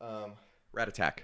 [0.00, 0.32] Um
[0.74, 1.20] Rattatak.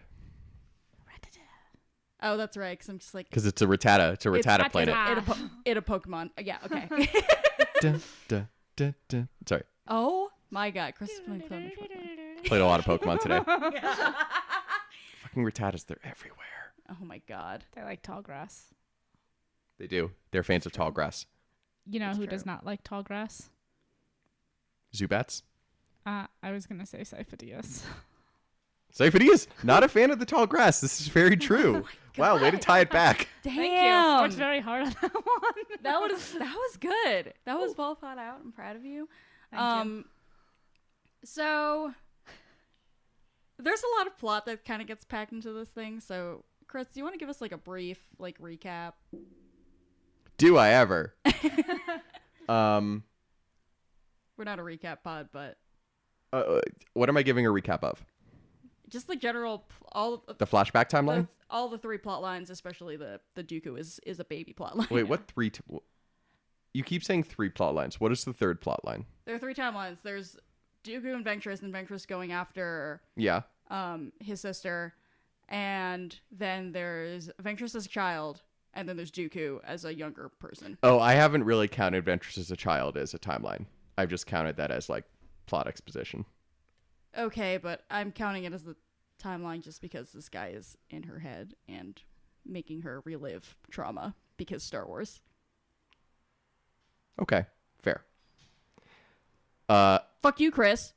[2.22, 2.72] Oh, that's right.
[2.76, 4.14] Because I'm just like Because it's a Rattata.
[4.14, 4.70] It's a It's Rattata Rattata.
[4.72, 4.94] planet.
[5.10, 6.30] It a, po- it a Pokemon.
[6.38, 6.58] Uh, Yeah.
[6.64, 6.88] Okay.
[7.80, 9.28] Dun, dun, dun, dun.
[9.46, 9.62] Sorry.
[9.88, 12.44] oh my God, Chris is playing so much Pokemon.
[12.46, 13.40] Played a lot of Pokemon today.
[15.22, 16.38] Fucking Rattatas, they're everywhere.
[16.90, 17.64] Oh my God.
[17.74, 18.66] They're like tall grass.
[19.78, 20.12] They do.
[20.30, 21.26] They're fans of tall grass.
[21.86, 23.50] You know That's who does not like tall grass?
[24.94, 25.42] Zubats?
[26.06, 27.82] Uh, I was gonna say Sifo-Dyas.
[28.94, 30.80] Sifo-Dyas, not a fan of the tall grass.
[30.80, 31.84] This is very true.
[32.18, 33.28] wow, way to tie it back.
[33.42, 33.54] Damn.
[33.56, 34.22] Thank you.
[34.22, 35.64] Worked very hard on that one.
[35.82, 37.32] that was that was good.
[37.46, 38.40] That was well thought out.
[38.44, 39.08] I'm proud of you.
[39.50, 39.68] Thank you.
[39.68, 40.04] um
[41.24, 41.92] so
[43.58, 46.00] there's a lot of plot that kind of gets packed into this thing.
[46.00, 48.92] So Chris, do you want to give us like a brief like recap?
[50.36, 51.14] Do I ever?
[52.48, 53.04] um,
[54.36, 55.56] We're not a recap pod, but
[56.34, 56.60] uh,
[56.94, 58.04] what am I giving a recap of?
[58.90, 61.28] just the general pl- all of The flashback the, timeline?
[61.50, 64.88] all the three plot lines, especially the the Dooku is is a baby plot line.
[64.90, 65.50] Wait, what three?
[65.50, 65.78] T- wh-
[66.74, 67.98] you keep saying three plot lines.
[67.98, 69.06] What is the third plot line?
[69.24, 69.98] There are three timelines.
[70.02, 70.36] There's
[70.84, 73.42] Dooku and Ventress, and Ventress going after Yeah.
[73.70, 74.94] um his sister,
[75.48, 78.42] and then there's Ventress as a child,
[78.74, 80.76] and then there's Dooku as a younger person.
[80.82, 83.66] Oh, I haven't really counted Ventress as a child as a timeline.
[83.96, 85.04] I've just counted that as like
[85.46, 86.24] plot exposition.
[87.16, 88.76] Okay, but I'm counting it as the
[89.22, 92.00] timeline just because this guy is in her head and
[92.44, 95.20] making her relive trauma because Star Wars.
[97.20, 97.46] Okay,
[97.80, 98.02] fair.
[99.68, 100.92] Uh, Fuck you, Chris.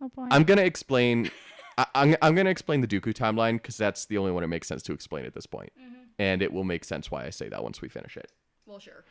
[0.00, 0.26] Oh boy.
[0.30, 1.30] I'm gonna explain.
[1.78, 4.68] I, I'm I'm gonna explain the Dooku timeline because that's the only one it makes
[4.68, 5.72] sense to explain at this point.
[6.18, 8.32] and it will make sense why I say that once we finish it.
[8.66, 9.04] Well, sure.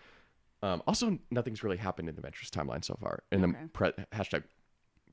[0.63, 3.23] Um, also, nothing's really happened in the Ventress timeline so far.
[3.31, 3.61] In Okay.
[3.63, 4.43] the pre- hashtag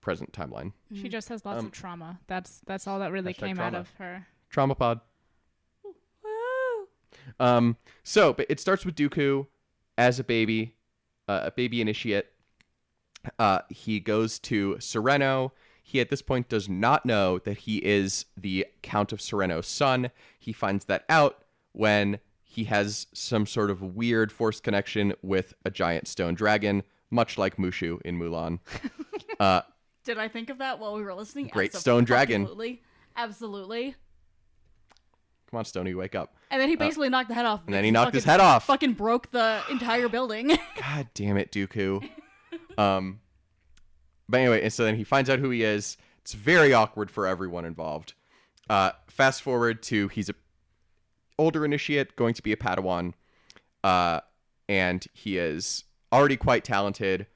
[0.01, 2.21] present timeline, she just has lots Um, of trauma.
[2.29, 4.27] That's that's all that really hashtag came out of her.
[4.49, 5.01] trauma pod.
[5.83, 6.89] Woo!
[7.39, 9.47] Um, so but it starts with Dooku
[9.99, 10.77] as a baby,
[11.29, 12.33] uh, a baby initiate.
[13.39, 15.51] Uh, he goes to Serenno.
[15.83, 20.11] He at this point does not know that he is the Count of Serenno's son.
[20.39, 25.71] He finds that out when he has some sort of weird force connection with a
[25.71, 28.59] giant stone dragon, much like Mushu in Mulan.
[29.41, 29.61] uh,
[30.03, 31.47] Did I think of that while we were listening?
[31.47, 32.43] Great stone dragon.
[32.43, 32.83] Absolutely.
[33.17, 33.95] Absolutely.
[35.49, 36.35] come on, Stony, wake up.
[36.51, 37.61] And then he basically knocked the head off.
[37.61, 38.65] Uh, And then he knocked his head off.
[38.67, 40.49] Fucking broke the entire building.
[40.81, 42.09] God damn it, Dooku.
[42.77, 43.21] um,
[44.29, 45.97] but anyway, and so then he finds out who he is.
[46.23, 48.15] It's very awkward for everyone involved.
[48.69, 50.35] Uh, fast forward to he's a
[51.40, 53.14] older initiate, going to be a Padawan,
[53.83, 54.20] uh,
[54.68, 57.26] and he is already quite talented,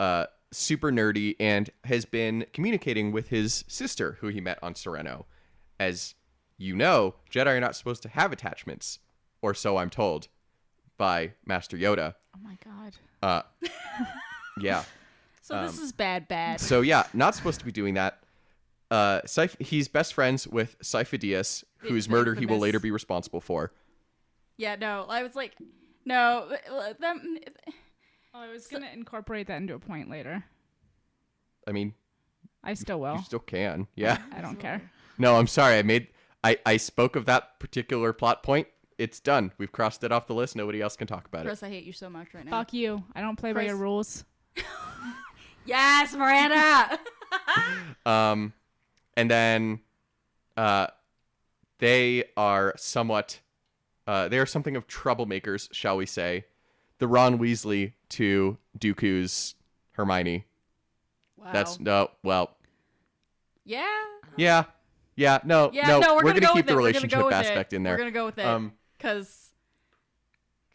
[0.00, 5.24] uh, super nerdy, and has been communicating with his sister, who he met on Serenno.
[5.78, 6.16] As
[6.58, 8.98] you know, Jedi are not supposed to have attachments,
[9.40, 10.26] or so I'm told,
[10.98, 12.14] by Master Yoda.
[12.36, 12.96] Oh my god.
[13.22, 13.42] Uh,
[14.60, 14.82] yeah.
[15.42, 16.60] so this is bad, bad.
[16.60, 18.23] So yeah, not supposed to be doing that.
[18.90, 23.40] Uh, Syph- he's best friends with Sifo-Dyas, whose The murder he will later be responsible
[23.40, 23.72] for.
[24.56, 25.06] Yeah, no.
[25.08, 25.54] I was like,
[26.04, 26.48] no.
[27.00, 27.38] Them,
[28.36, 30.44] Oh, I was gonna incorporate that into a point later.
[31.68, 31.94] I mean,
[32.64, 33.18] I still you will.
[33.22, 33.86] still can.
[33.94, 34.18] Yeah.
[34.32, 34.82] I don't care.
[35.18, 35.78] No, I'm sorry.
[35.78, 36.08] I made.
[36.42, 38.66] I I spoke of that particular plot point.
[38.98, 39.52] It's done.
[39.58, 40.56] We've crossed it off the list.
[40.56, 41.48] Nobody else can talk about it.
[41.48, 42.50] Chris, I hate you so much right now.
[42.50, 43.02] Fuck you.
[43.14, 44.24] I don't play by your rules.
[45.66, 46.98] Yes, Miranda.
[48.06, 48.52] Um,
[49.16, 49.80] and then,
[50.56, 50.88] uh,
[51.78, 53.40] they are somewhat,
[54.06, 56.44] uh, they are something of troublemakers, shall we say?
[56.98, 59.54] The Ron Weasley to Dooku's
[59.92, 60.44] Hermione.
[61.36, 61.50] wow.
[61.52, 62.56] That's no, well,
[63.64, 63.86] yeah.
[64.36, 64.64] yeah,
[65.16, 65.86] yeah, no, Yeah.
[65.88, 66.00] no.
[66.00, 66.76] No, we're, gonna, gonna, go keep the it.
[66.76, 67.76] Relationship go aspect it.
[67.76, 67.94] in there.
[67.94, 68.46] We're gonna go with it.
[68.46, 69.43] Um, Cause,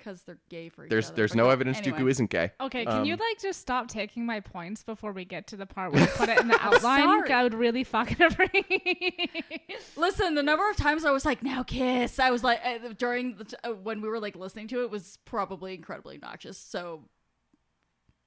[0.03, 1.15] cause they're gay for each there's other.
[1.15, 1.99] there's But no go- evidence anyway.
[1.99, 2.51] Dooku isn't gay.
[2.62, 5.65] Okay, can you Um, like just stop taking my points before we get to the
[5.65, 7.01] part where you put it in the outline?
[7.01, 7.31] sorry.
[7.31, 9.75] I would really fucking appreciate.
[9.95, 13.35] Listen, the number of times I was like, "Now kiss," I was like, uh, during
[13.35, 16.57] the t- uh, when we were like listening to it was probably incredibly obnoxious.
[16.57, 17.03] So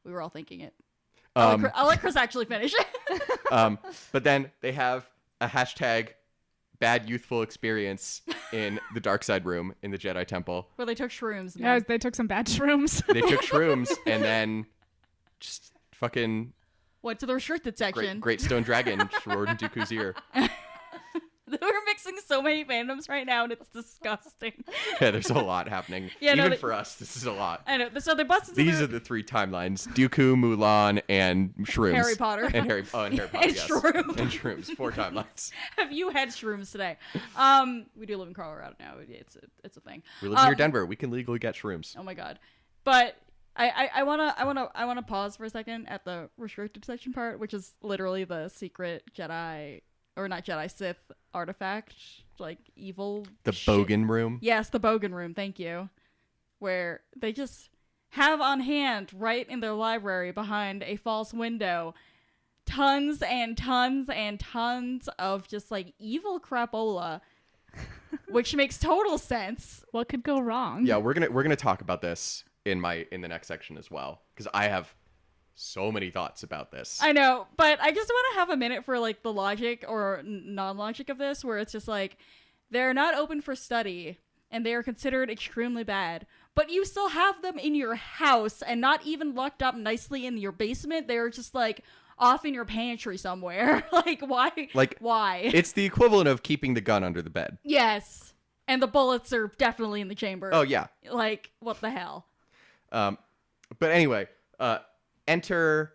[0.05, 0.75] we were all thinking it.
[1.35, 2.75] I'll, let Um, Chris, I'll let Chris actually finish.
[3.51, 3.79] um,
[4.13, 5.09] but then they have
[5.41, 6.09] a hashtag
[6.83, 10.69] bad youthful experience in the dark side room in the Jedi Temple.
[10.77, 11.55] Well, they took shrooms.
[11.55, 13.07] And yeah, they took some bad shrooms.
[13.07, 14.67] They took shrooms and then
[15.39, 16.53] just fucking
[17.03, 18.05] went to the restricted section.
[18.19, 20.17] great, great stone dragon roared in Dooku's ear.
[21.61, 24.53] We're mixing so many fandoms right now, and it's disgusting.
[25.01, 26.11] Yeah, there's a lot happening.
[26.21, 27.63] Yeah, no, Even they- for us, this is a lot.
[27.67, 27.89] I know.
[27.99, 28.55] So they busted.
[28.55, 31.95] These are the three timelines: Dooku, Mulan, and shrooms.
[31.95, 32.45] Harry Potter.
[32.53, 32.85] and Harry.
[32.95, 33.47] Oh, and Harry Potter.
[33.47, 33.69] And yes.
[33.69, 34.17] shrooms.
[34.19, 34.67] And shrooms.
[34.77, 35.51] Four timelines.
[35.77, 36.97] Have you had shrooms today?
[37.37, 38.95] Um, we do live in Colorado now.
[39.09, 40.03] It's a, it's a thing.
[40.23, 40.87] We live near Um, Denver.
[40.87, 41.95] We can legally get shrooms.
[41.99, 42.39] Oh my god.
[42.85, 43.17] But
[43.57, 46.85] I, I, I wanna I wanna I wanna pause for a second at the restricted
[46.85, 49.83] section part, which is literally the secret Jedi
[50.17, 51.95] or not Jedi Sith artifact,
[52.39, 53.73] like evil The shit.
[53.75, 54.39] Bogan room.
[54.43, 55.89] Yes, the Bogan room, thank you.
[56.59, 57.71] Where they just
[58.11, 61.95] have on hand right in their library behind a false window
[62.67, 67.21] tons and tons and tons of just like evil crapola
[68.29, 69.83] which makes total sense.
[69.93, 70.87] what could go wrong?
[70.87, 73.91] Yeah, we're gonna we're gonna talk about this in my in the next section as
[73.91, 74.95] well because I have
[75.55, 76.99] so many thoughts about this.
[77.03, 80.23] I know, but I just want to have a minute for like the logic or
[80.25, 82.17] non-logic of this, where it's just like
[82.71, 84.19] they're not open for study
[84.51, 88.81] and they are considered extremely bad, but you still have them in your house and
[88.81, 91.09] not even locked up nicely in your basement.
[91.09, 91.83] They're just like
[92.19, 93.85] off in your pantry somewhere.
[93.93, 94.51] like why?
[94.75, 95.51] Like, why?
[95.53, 97.59] it's the equivalent of keeping the gun under the bed.
[97.63, 98.33] yes,
[98.69, 100.51] and the bullets are definitely in the chamber.
[100.53, 100.87] Oh yeah.
[101.11, 102.27] like what the hell?
[102.91, 103.19] Um,
[103.79, 104.29] but anyway,
[104.61, 104.79] uh,
[105.27, 105.93] enter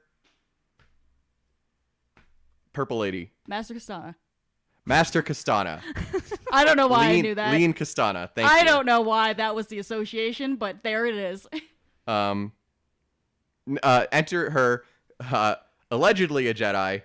[2.73, 4.15] Purple Lady, Master Kostana.
[4.85, 5.81] Master Kostana.
[6.51, 7.51] I don't know why lean, I knew that.
[7.51, 8.29] Lene Kostana.
[8.33, 8.55] Thank you.
[8.55, 8.65] I you.
[8.65, 11.47] don't know why that was the association, but there it is.
[12.07, 12.53] Um,
[13.83, 14.85] uh, enter her,
[15.29, 15.55] uh,
[15.91, 17.01] allegedly a Jedi,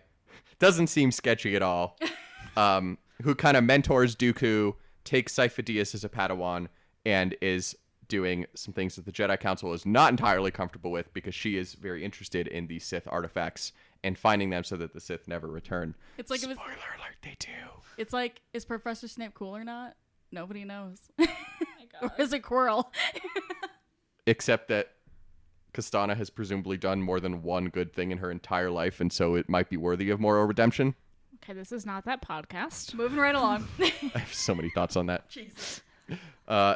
[0.60, 1.98] doesn't seem sketchy at all.
[2.54, 6.68] Um, who kind of mentors Dooku, takes Sifo-Dyas as a Padawan,
[7.06, 7.74] and is
[8.12, 11.72] doing some things that the Jedi Council is not entirely comfortable with because she is
[11.72, 13.72] very interested in the Sith artifacts
[14.04, 15.94] and finding them so that the Sith never return.
[16.18, 16.58] It's like it was.
[16.58, 17.48] Spoiler alert, they do.
[17.96, 19.96] It's like is Professor Snape cool or not?
[20.30, 20.98] Nobody knows.
[22.02, 22.84] or is it Quirrell?
[24.26, 24.90] Except that
[25.72, 29.36] Kostana has presumably done more than one good thing in her entire life, and so
[29.36, 30.94] it might be worthy of moral redemption.
[31.42, 32.92] Okay, this is not that podcast.
[32.92, 33.66] Moving right along.
[33.80, 35.30] I have so many thoughts on that.
[35.30, 35.80] Jesus.
[36.46, 36.74] Uh,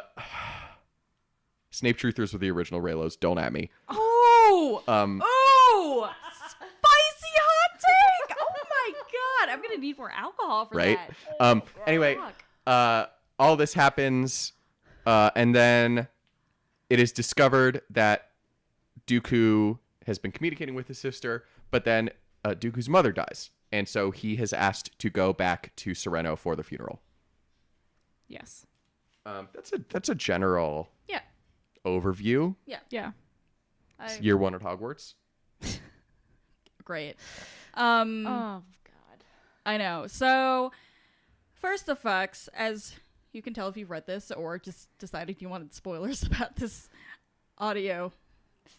[1.77, 3.19] Snape truthers were the original Reylos.
[3.19, 3.69] Don't at me.
[3.87, 4.81] Oh.
[4.87, 6.09] Um, Oh.
[6.49, 8.37] Spicy hot take.
[8.39, 9.53] Oh my god.
[9.53, 10.97] I'm gonna need more alcohol for right?
[11.39, 11.45] that.
[11.45, 12.17] Um, anyway,
[12.65, 13.05] uh,
[13.37, 14.53] all this happens,
[15.05, 16.07] uh, and then
[16.89, 18.31] it is discovered that
[19.05, 22.09] Dooku has been communicating with his sister, but then
[22.43, 26.55] uh, Dooku's mother dies, and so he has asked to go back to Serenno for
[26.55, 27.01] the funeral.
[28.27, 28.65] Yes.
[29.27, 31.19] Um, that's a that's a general Yeah.
[31.87, 32.55] Overview.
[32.89, 33.11] Yeah.
[33.99, 35.15] I, Year one at Hogwarts.
[36.83, 37.15] great.
[37.73, 39.23] Um, Oh God.
[39.65, 40.07] I know.
[40.07, 40.71] So,
[41.53, 42.95] first the fucks, as
[43.31, 46.89] you can tell if you've read this or just decided you wanted spoilers about this
[47.57, 48.11] audio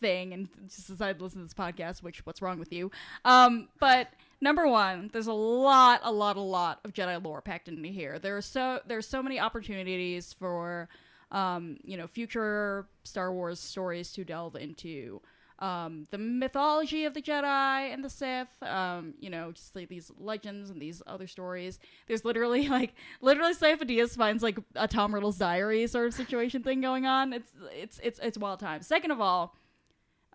[0.01, 2.91] thing and just decided to listen to this podcast, which what's wrong with you?
[3.25, 4.09] Um, but
[4.41, 8.19] number one, there's a lot, a lot, a lot of Jedi lore packed into here.
[8.19, 10.89] There are so there's so many opportunities for
[11.31, 15.21] um, you know, future Star Wars stories to delve into
[15.59, 20.11] um, the mythology of the Jedi and the Sith, um, you know, just like these
[20.19, 21.81] legends and these other stories.
[22.07, 26.63] There's literally like literally Sifo Dyas finds like a Tom Riddle's diary sort of situation
[26.63, 27.33] thing going on.
[27.33, 28.87] It's it's it's it's wild times.
[28.87, 29.57] Second of all,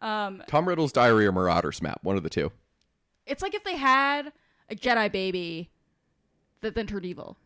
[0.02, 2.52] um, Tom Riddle's Diary or Marauders map, one of the two.
[3.26, 4.34] it's like if they had
[4.70, 5.70] a Jedi baby
[6.62, 7.38] that then turned evil.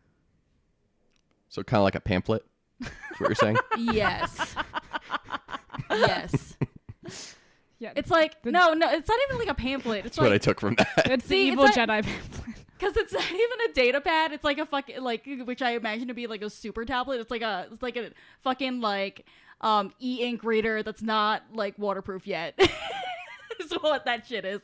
[1.48, 2.44] So kind of like a pamphlet.
[2.80, 2.88] Is
[3.18, 3.56] what you're saying?
[3.78, 4.54] Yes.
[5.90, 6.56] yes.
[7.80, 7.92] Yeah.
[7.94, 8.90] It's like The- no, no.
[8.92, 10.04] It's not even like a pamphlet.
[10.04, 10.88] It's That's what I took from that.
[11.06, 12.56] it's the See, it's evil like- Jedi pamphlet.
[12.78, 14.32] because it's not even a data pad.
[14.32, 17.20] It's like a fucking like which I imagine to be like a super tablet.
[17.20, 18.10] It's like a it's like a
[18.42, 19.26] fucking like
[19.60, 22.58] um e ink reader that's not like waterproof yet.
[23.60, 24.60] is what that shit is.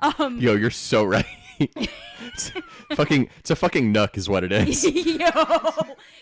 [0.00, 1.24] Um, Yo, you're so right.
[1.58, 2.52] It's
[2.94, 4.84] fucking, it's a fucking nook, is what it is.
[4.84, 5.28] Yo,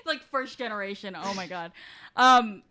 [0.07, 1.17] like first generation.
[1.21, 1.73] Oh my god.
[2.17, 2.63] Um,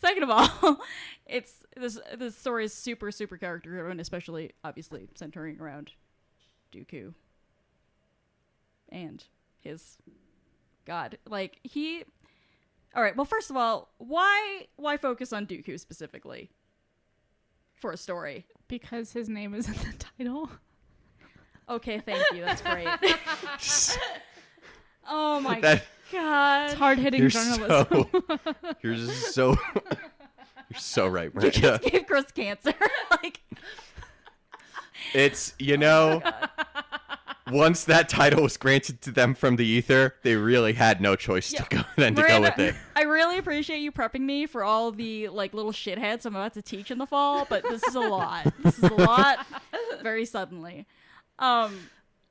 [0.00, 0.80] second of all,
[1.26, 5.92] it's this this story is super super character driven, especially obviously centering around
[6.72, 7.14] Dooku
[8.90, 9.24] and
[9.60, 9.96] his
[10.84, 11.18] god.
[11.28, 12.04] Like he.
[12.94, 13.16] All right.
[13.16, 16.50] Well, first of all, why why focus on Dooku specifically
[17.76, 18.46] for a story?
[18.66, 20.50] Because his name is in the title.
[21.70, 22.42] Okay, thank you.
[22.44, 22.88] That's great.
[25.08, 26.64] oh my That- god.
[26.70, 27.86] It's hard hitting You're journalism.
[27.88, 28.08] so,
[28.82, 31.60] you're just so, you're so right, You Miranda.
[31.60, 32.74] just gave Chris cancer.
[33.10, 33.40] like,
[35.14, 36.22] It's you oh know,
[37.50, 41.52] once that title was granted to them from the ether, they really had no choice
[41.52, 42.74] to go than to go Miranda, with it.
[42.96, 46.62] I really appreciate you prepping me for all the like little shitheads I'm about to
[46.62, 48.52] teach in the fall, but this is a lot.
[48.64, 49.46] This is a lot
[50.02, 50.86] very suddenly.
[51.40, 51.90] Um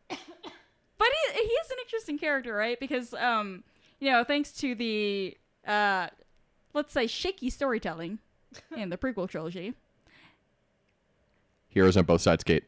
[0.10, 2.80] but he he is an interesting character, right?
[2.80, 3.64] Because um
[4.00, 5.36] you know, thanks to the
[5.68, 6.08] uh
[6.74, 8.20] let's say shaky storytelling
[8.76, 9.74] in the prequel trilogy.
[11.70, 12.64] Heroes on both sides gate.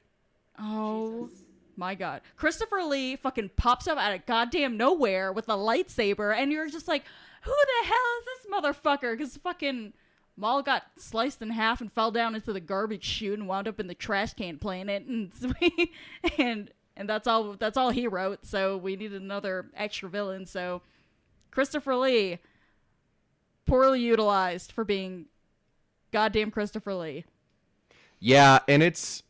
[0.59, 1.29] Oh
[1.75, 2.21] my god.
[2.37, 6.87] Christopher Lee fucking pops up out of goddamn nowhere with a lightsaber, and you're just
[6.87, 7.03] like,
[7.43, 9.17] who the hell is this motherfucker?
[9.17, 9.93] Because fucking
[10.41, 13.79] Maul got sliced in half and fell down into the garbage chute and wound up
[13.79, 15.93] in the trash can planet, and we,
[16.39, 18.43] and and that's all that's all he wrote.
[18.43, 20.47] So we needed another extra villain.
[20.47, 20.81] So
[21.51, 22.39] Christopher Lee,
[23.67, 25.27] poorly utilized for being
[26.11, 27.23] goddamn Christopher Lee.
[28.19, 29.21] Yeah, and it's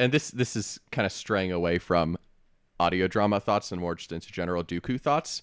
[0.00, 2.18] and this this is kind of straying away from
[2.80, 5.40] audio drama thoughts and more just into general Dooku thoughts.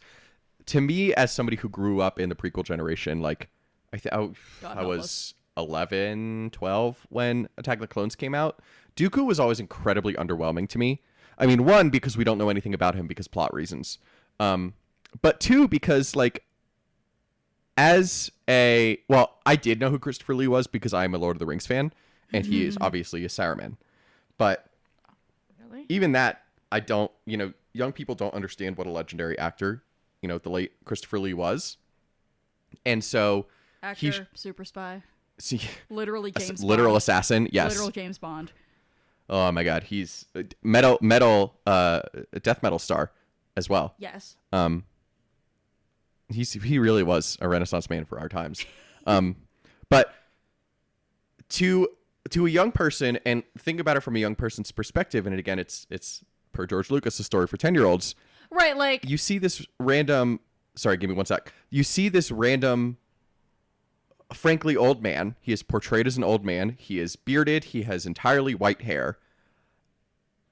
[0.65, 3.47] To me, as somebody who grew up in the prequel generation, like
[3.95, 8.59] I think God I was 11, 12 when Attack of the Clones came out.
[8.97, 11.01] Dooku was always incredibly underwhelming to me.
[11.37, 13.99] I mean, one because we don't know anything about him because plot reasons,
[14.39, 14.73] um,
[15.21, 16.43] but two because like
[17.77, 21.35] as a well, I did know who Christopher Lee was because I am a Lord
[21.35, 21.93] of the Rings fan,
[22.31, 23.77] and he is obviously a Saruman.
[24.37, 24.65] But
[25.59, 25.85] Really?
[25.89, 27.11] even that, I don't.
[27.25, 29.83] You know, young people don't understand what a legendary actor,
[30.21, 31.75] you know, the late Christopher Lee was,
[32.85, 33.47] and so
[33.85, 35.03] Actor, sh- super spy,
[35.37, 36.97] see, literally James literal Bond.
[36.97, 37.49] assassin.
[37.51, 37.71] Yes.
[37.71, 38.51] literal James Bond.
[39.29, 42.01] Oh my God, he's uh, metal, metal, uh,
[42.41, 43.11] death metal star
[43.57, 43.95] as well.
[43.97, 44.37] Yes.
[44.51, 44.83] Um,
[46.29, 48.65] he's he really was a renaissance man for our times.
[49.07, 49.35] Um,
[49.87, 50.11] but
[51.49, 51.87] to
[52.31, 55.59] to a young person, and think about it from a young person's perspective, and again,
[55.59, 58.15] it's it's per George Lucas, a story for ten year olds.
[58.49, 60.39] Right, like You see this random.
[60.75, 61.53] Sorry, give me one sec.
[61.69, 62.97] You see this random.
[64.33, 65.35] Frankly, old man.
[65.39, 66.75] He is portrayed as an old man.
[66.79, 67.65] He is bearded.
[67.65, 69.17] He has entirely white hair.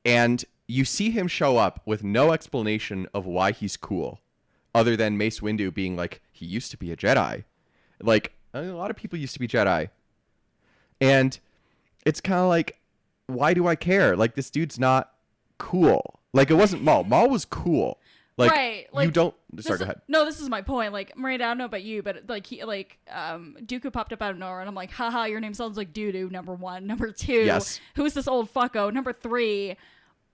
[0.06, 4.20] And you see him show up with no explanation of why he's cool,
[4.74, 7.44] other than Mace Windu being like, he used to be a Jedi.
[8.02, 9.90] Like, a lot of people used to be Jedi.
[11.02, 11.40] And
[12.06, 12.80] it's kind of like,
[13.28, 14.16] why do I care?
[14.16, 15.14] Like, this dude's not
[15.58, 16.20] cool.
[16.34, 17.04] Like, it wasn't Maul.
[17.04, 18.00] Maul was cool.
[18.36, 19.36] Like, Right, you don't.
[19.60, 20.02] Sorry, go ahead.
[20.08, 20.92] No, this is my point.
[20.92, 24.22] Like Miranda, I don't know about you, but like he like um Dooku popped up
[24.22, 26.88] out of nowhere and I'm like, haha, your name sounds like Doodoo, number one.
[26.88, 27.80] Number two, Yes.
[27.96, 28.92] who's this old fucko?
[28.92, 29.78] Number three,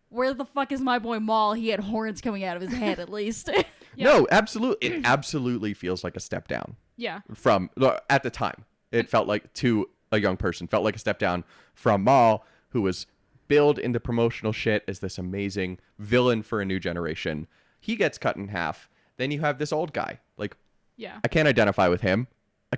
[0.10, 1.54] where the fuck is my boy Maul?
[1.54, 3.50] He had horns coming out of his head at least.
[3.98, 4.88] No, absolutely.
[4.88, 7.20] It absolutely feels like a step down Yeah.
[7.34, 7.70] from
[8.10, 8.64] at the time.
[8.94, 11.44] It felt like to a young person felt like a step down
[11.74, 13.08] from Maul, who was
[13.50, 17.48] billed in the promotional shit as this amazing villain for a new generation.
[17.80, 18.90] He gets cut in half.
[19.18, 20.20] Then you have this old guy.
[20.38, 20.56] Like
[20.98, 21.20] Yeah.
[21.24, 22.28] I can't identify with him.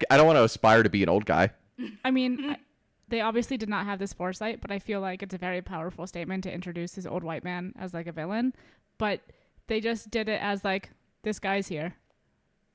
[0.09, 1.49] I don't want to aspire to be an old guy.
[2.05, 2.57] I mean, I-
[3.09, 6.07] they obviously did not have this foresight, but I feel like it's a very powerful
[6.07, 8.53] statement to introduce this old white man as like a villain.
[8.97, 9.19] But
[9.67, 10.91] they just did it as like
[11.23, 11.95] this guy's here.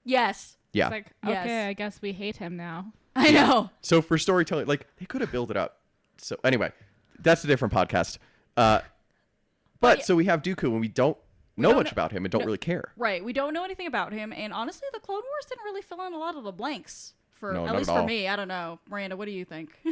[0.05, 0.57] Yes.
[0.73, 0.87] Yeah.
[0.87, 1.45] It's like Yes.
[1.47, 2.93] okay, I guess we hate him now.
[3.17, 3.71] I know.
[3.81, 5.81] So for storytelling, like they could have built it up.
[6.19, 6.71] So anyway,
[7.19, 8.19] that's a different podcast.
[8.59, 8.81] Uh,
[9.81, 11.17] but yeah- so we have Dooku, and we don't
[11.57, 12.93] know don't much know- about him and don't really care.
[12.97, 13.25] Right.
[13.25, 16.13] We don't know anything about him, and honestly, the Clone Wars didn't really fill in
[16.13, 17.15] a lot of the blanks.
[17.31, 18.79] For No, at least at for me, I don't know.
[18.89, 19.79] Miranda, what do you think?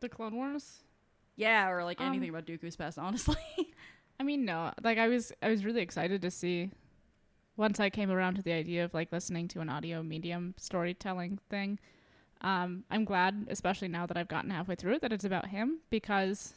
[0.00, 0.80] The Clone Wars.
[1.36, 3.36] yeah, or like Um, anything about Dooku's past, honestly.
[4.20, 4.72] I mean, no.
[4.82, 6.70] Like I was, I was really excited to see.
[7.56, 11.38] Once I came around to the idea of like listening to an audio medium storytelling
[11.50, 11.78] thing,
[12.40, 15.80] um, I'm glad, especially now that I've gotten halfway through it, that it's about him
[15.90, 16.54] because,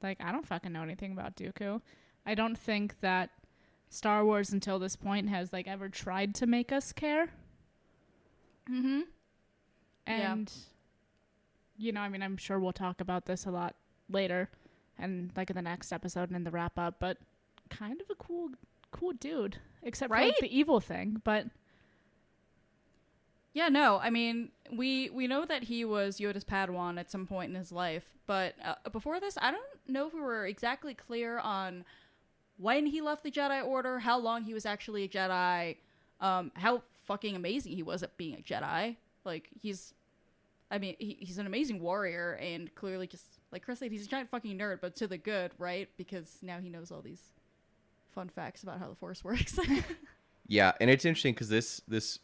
[0.00, 1.80] like, I don't fucking know anything about Dooku.
[2.26, 3.30] I don't think that
[3.88, 7.30] Star Wars until this point has like ever tried to make us care.
[8.70, 9.00] mm-hmm.
[10.06, 10.32] Yeah.
[10.32, 10.52] And
[11.76, 13.74] you know, I mean, I'm sure we'll talk about this a lot
[14.08, 14.50] later
[14.98, 17.18] and like in the next episode and in the wrap up, but
[17.70, 18.50] kind of a cool
[18.90, 19.58] cool dude.
[19.82, 21.46] Except for like the evil thing, but
[23.52, 23.98] Yeah, no.
[24.02, 27.70] I mean, we we know that he was Yoda's Padawan at some point in his
[27.70, 31.84] life, but uh, before this, I don't know if we were exactly clear on
[32.56, 35.76] when he left the Jedi Order, how long he was actually a Jedi,
[36.20, 38.96] um, how fucking amazing he was at being a Jedi.
[39.24, 39.94] Like he's,
[40.70, 44.08] I mean, he, he's an amazing warrior, and clearly just like Chris said, he's a
[44.08, 45.88] giant fucking nerd, but to the good, right?
[45.96, 47.22] Because now he knows all these
[48.12, 49.58] fun facts about how the Force works.
[50.46, 52.18] Yeah, and it's interesting because this this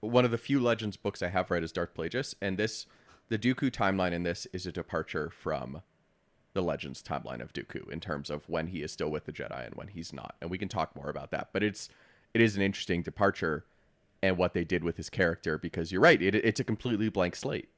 [0.00, 2.86] one of the few Legends books I have read is Darth Plagueis, and this
[3.28, 5.82] the Dooku timeline in this is a departure from
[6.56, 9.66] the Legends timeline of Dooku in terms of when he is still with the Jedi
[9.66, 11.50] and when he's not, and we can talk more about that.
[11.52, 11.88] But it's
[12.34, 13.66] it is an interesting departure
[14.22, 17.36] and what they did with his character because you're right, it, it's a completely blank
[17.36, 17.68] slate.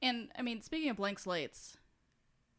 [0.00, 1.76] And I mean, speaking of blank slates,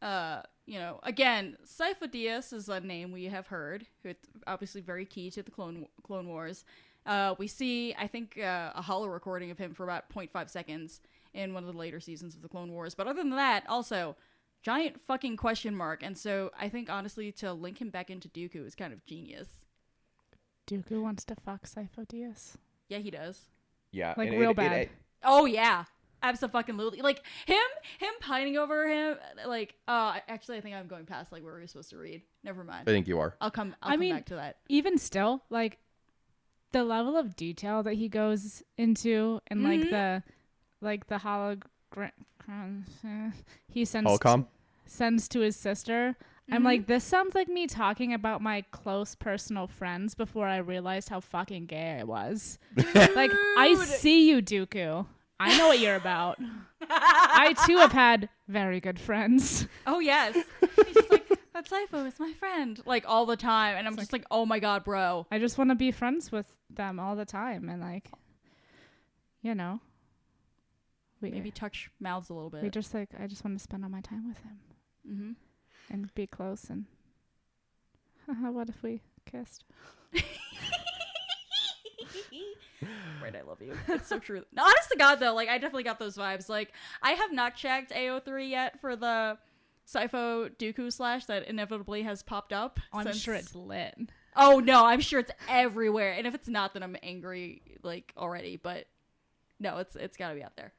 [0.00, 4.80] uh, you know, again, Sifo Dyas is a name we have heard, who it's obviously
[4.80, 6.64] very key to the Clone Clone Wars.
[7.04, 11.00] Uh, we see, I think, uh, a hollow recording of him for about 0.5 seconds
[11.34, 12.94] in one of the later seasons of the Clone Wars.
[12.94, 14.16] But other than that, also
[14.64, 16.02] giant fucking question mark.
[16.02, 19.48] And so I think honestly, to link him back into Dooku is kind of genius.
[20.66, 22.54] Dooku wants to fuck Sifo Dyas.
[22.88, 23.42] Yeah, he does.
[23.92, 24.72] Yeah, Like, and real it- it- bad.
[24.72, 24.90] it-
[25.22, 25.84] Oh yeah,
[26.22, 27.00] absolutely.
[27.02, 27.56] Like him,
[27.98, 29.16] him pining over him.
[29.46, 32.22] Like, uh, actually, I think I'm going past like where we were supposed to read.
[32.42, 32.88] Never mind.
[32.88, 33.36] I think you are.
[33.40, 33.74] I'll come.
[33.82, 34.56] I'll I come mean- back to that.
[34.68, 35.78] Even still, like
[36.72, 39.90] the level of detail that he goes into and like Mhm.
[39.90, 40.22] the
[40.80, 42.12] like the hologram
[43.68, 44.46] he sends Holcom.
[44.86, 46.16] Sends to his sister.
[46.50, 46.64] I'm Mhm.
[46.66, 51.20] like, this sounds like me talking about my close personal friends before I realized how
[51.20, 52.58] fucking gay I was.
[53.16, 55.06] like, I see you, Dooku.
[55.40, 56.38] I know what you're about.
[56.88, 59.66] I too have had very good friends.
[59.86, 60.34] Oh yes.
[60.60, 61.38] He's just like that.
[61.66, 64.84] Sifo is my friend, like all the time, and I'm just like, oh my god,
[64.84, 65.26] bro.
[65.30, 68.10] I just want to be friends with them all the time, and like,
[69.40, 69.80] you know,
[71.22, 72.62] we Maybe touch mouths a little bit.
[72.62, 74.58] we just like I just want to spend all my time with him
[75.08, 75.32] mm-hmm.
[75.90, 76.86] and be close and.
[78.52, 79.64] what if we kissed?
[83.22, 83.74] Right, I love you.
[83.88, 84.44] It's so true.
[84.52, 86.48] No, honest to God, though, like I definitely got those vibes.
[86.48, 89.38] Like I have not checked AO3 yet for the
[89.90, 92.80] Sifo Dooku slash that inevitably has popped up.
[92.92, 93.94] Oh, I'm since- sure it's lit.
[94.36, 96.12] Oh no, I'm sure it's everywhere.
[96.12, 98.56] And if it's not, then I'm angry like already.
[98.56, 98.86] But
[99.60, 100.72] no, it's it's got to be out there.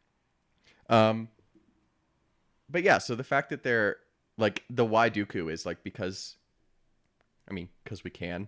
[0.90, 1.30] Um,
[2.70, 3.98] but yeah, so the fact that they're
[4.38, 6.36] like the why Dooku is like because,
[7.50, 8.48] I mean, because we can,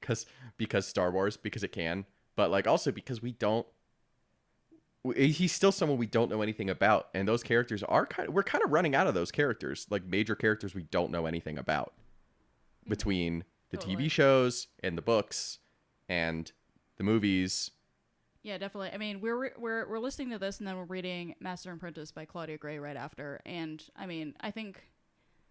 [0.00, 2.04] because because Star Wars because it can,
[2.36, 3.66] but like also because we don't.
[5.16, 8.28] He's still someone we don't know anything about, and those characters are kind.
[8.28, 11.26] Of, we're kind of running out of those characters, like major characters we don't know
[11.26, 12.90] anything about, mm-hmm.
[12.90, 14.06] between the Totally.
[14.06, 15.58] TV shows and the books,
[16.08, 16.50] and
[16.96, 17.70] the movies.
[18.42, 18.90] Yeah, definitely.
[18.92, 22.10] I mean, we're we're we're listening to this and then we're reading Master and Apprentice
[22.12, 23.40] by Claudia Gray right after.
[23.46, 24.82] And I mean, I think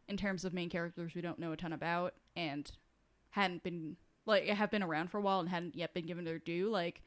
[0.07, 2.71] in terms of main characters we don't know a ton about and
[3.31, 3.95] hadn't been
[4.25, 7.01] like have been around for a while and hadn't yet been given their due, like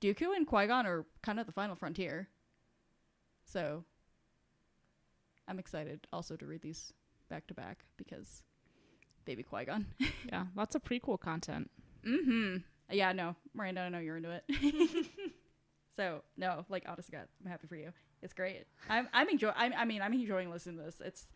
[0.00, 2.28] Dooku and Qui-Gon are kind of the final frontier.
[3.44, 3.84] So
[5.48, 6.92] I'm excited also to read these
[7.28, 8.42] back to back because
[9.24, 9.86] baby Qui-Gon.
[10.28, 11.70] Yeah, lots of prequel content.
[12.06, 12.58] mm-hmm.
[12.90, 15.06] Yeah, no, Miranda, I know you're into it.
[15.96, 17.92] so no, like honest God, I'm happy for you.
[18.22, 18.66] It's great.
[18.88, 19.50] I'm I'm enjoy.
[19.56, 21.00] I'm, I mean, I'm enjoying listening to this.
[21.02, 21.28] It's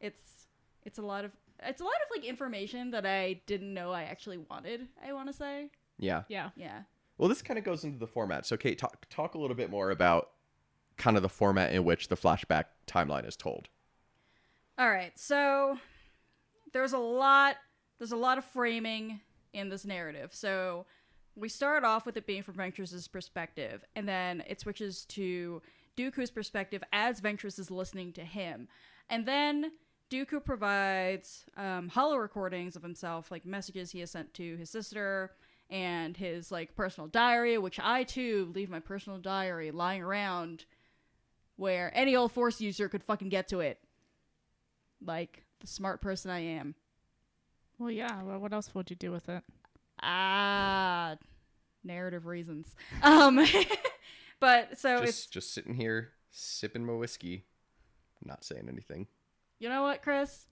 [0.00, 0.41] it's
[0.84, 1.32] it's a lot of
[1.64, 4.88] it's a lot of like information that I didn't know I actually wanted.
[5.06, 6.22] I want to say, Yeah.
[6.28, 6.50] Yeah.
[6.56, 6.82] yeah.
[7.18, 8.46] Well, this kind of goes into the format.
[8.46, 10.30] So, Kate, talk talk a little bit more about
[10.96, 13.68] kind of the format in which the flashback timeline is told.
[14.78, 15.78] All right, so
[16.72, 17.56] there's a lot
[17.98, 19.20] there's a lot of framing
[19.52, 20.30] in this narrative.
[20.34, 20.86] So
[21.36, 25.62] we start off with it being from Ventress's perspective, and then it switches to
[25.96, 28.68] Dooku's perspective as Ventress is listening to him.
[29.08, 29.72] And then
[30.12, 35.30] Dooku provides um, hollow recordings of himself, like messages he has sent to his sister
[35.70, 40.66] and his like personal diary, which I too leave my personal diary lying around
[41.56, 43.78] where any old force user could fucking get to it
[45.02, 46.74] like the smart person I am.
[47.78, 48.22] Well, yeah.
[48.22, 49.42] Well, what else would you do with it?
[50.02, 51.16] Ah,
[51.84, 52.76] narrative reasons.
[53.02, 53.44] Um,
[54.40, 57.46] but so just it's just sitting here sipping my whiskey,
[58.22, 59.06] not saying anything.
[59.62, 60.48] You know what, Chris?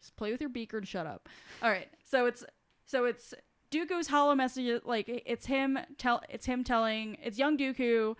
[0.00, 1.28] Just play with your beaker and shut up.
[1.62, 2.44] All right, so it's
[2.84, 3.32] so it's
[3.70, 4.82] Dooku's hollow message.
[4.84, 8.16] Like it's him tell it's him telling it's young Dooku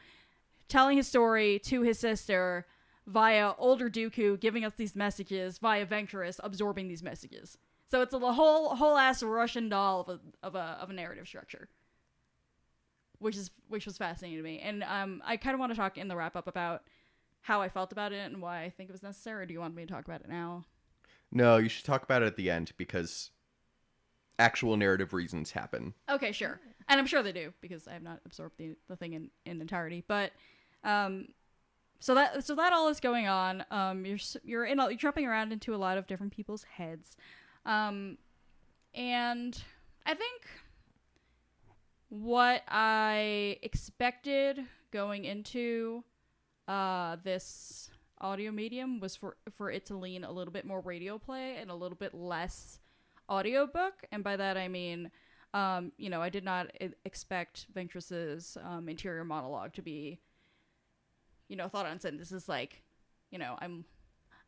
[0.68, 2.64] telling his story to his sister
[3.06, 7.58] via older Dooku giving us these messages via Ventress absorbing these messages.
[7.90, 11.26] So it's a whole whole ass Russian doll of a of a of a narrative
[11.26, 11.68] structure,
[13.18, 14.60] which is which was fascinating to me.
[14.60, 16.82] And um, I kind of want to talk in the wrap up about
[17.44, 19.42] how I felt about it and why I think it was necessary.
[19.42, 20.64] Or do you want me to talk about it now?
[21.30, 23.30] No, you should talk about it at the end because
[24.38, 25.92] actual narrative reasons happen.
[26.10, 26.58] Okay, sure.
[26.88, 29.60] And I'm sure they do because I have not absorbed the, the thing in, in
[29.60, 30.02] entirety.
[30.08, 30.32] But
[30.84, 31.28] um,
[32.00, 33.62] so that so that all is going on.
[33.70, 37.16] Um, you're you're in a, you're jumping around into a lot of different people's heads,
[37.66, 38.16] um,
[38.94, 39.62] and
[40.06, 40.42] I think
[42.08, 44.60] what I expected
[44.92, 46.04] going into
[46.68, 47.90] uh, this
[48.20, 51.70] audio medium was for for it to lean a little bit more radio play and
[51.70, 52.80] a little bit less
[53.30, 55.10] audiobook, and by that I mean
[55.54, 60.18] um, you know, I did not I- expect Ventress's um, interior monologue to be,
[61.48, 62.28] you know, thought on sentence.
[62.28, 62.82] This is like,
[63.30, 63.84] you know, I'm,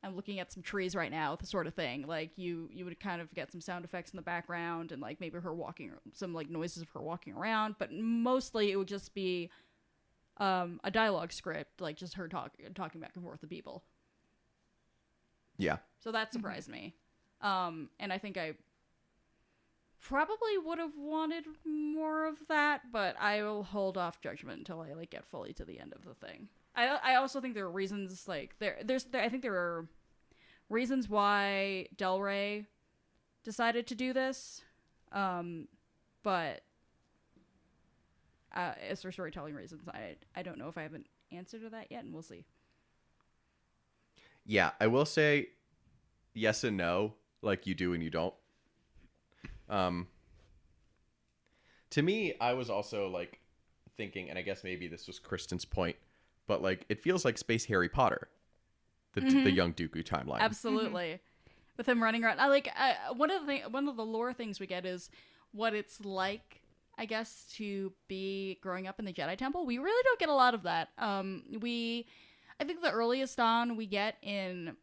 [0.03, 2.09] I'm looking at some trees right now, the sort of thing.
[2.09, 5.21] Like you, you would kind of get some sound effects in the background and like
[5.21, 9.15] maybe her walking, some like noises of her walking around, but mostly it would just
[9.15, 9.49] be,
[10.39, 13.85] um, a dialogue script, like just her talk, talking back and forth to people.
[15.59, 15.79] Yeah.
[16.01, 16.95] So that surprised me.
[17.41, 18.55] Um, and I think I
[20.01, 24.93] probably would have wanted more of that, but I will hold off judgment until I
[24.93, 26.49] like get fully to the end of the thing.
[26.75, 29.87] I I also think there are reasons like there there's there, I think there are
[30.69, 32.67] reasons why Del Rey
[33.43, 34.63] decided to do this.
[35.13, 35.69] Um,
[36.23, 36.63] but
[38.57, 41.71] uh, as for storytelling reasons, I I don't know if I have an answer to
[41.71, 42.45] that yet, and we'll see.
[44.45, 45.49] Yeah, I will say
[46.35, 48.35] yes and no, like you do and you don't.
[49.69, 50.09] Um
[51.91, 53.41] to me, I was also like
[53.97, 55.97] thinking, and I guess maybe this was Kristen's point,
[56.47, 58.29] but like it feels like Space Harry Potter,
[59.15, 60.41] the the young Dooku timeline.
[60.41, 61.21] Absolutely.
[61.77, 64.33] With him running around, I like uh, one of the thing, one of the lore
[64.33, 65.11] things we get is
[65.53, 66.63] what it's like,
[66.99, 69.67] I guess, to be growing up in the Jedi Temple.
[69.67, 70.89] We really don't get a lot of that.
[70.99, 72.07] Um, we,
[72.59, 74.77] I think the earliest on we get in,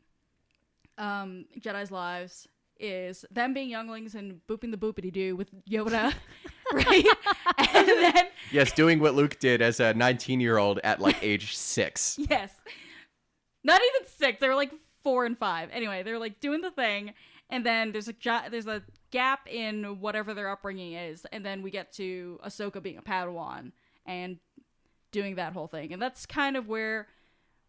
[0.98, 2.48] um, Jedi's lives
[2.80, 6.14] is them being younglings and booping the boopity doo with Yoda,
[6.74, 7.06] right?
[7.58, 11.56] and then yes, doing what Luke did as a 19 year old at like age
[11.56, 12.20] six.
[12.30, 12.52] Yes.
[13.64, 14.40] Not even six.
[14.42, 15.70] They were like four and five.
[15.72, 17.14] Anyway, they're like doing the thing,
[17.50, 18.84] and then there's a ja- there's a
[19.14, 23.72] gap in whatever their upbringing is, and then we get to Ahsoka being a Padawan
[24.08, 24.40] and
[25.12, 27.08] doing that whole thing, and that's kind of where.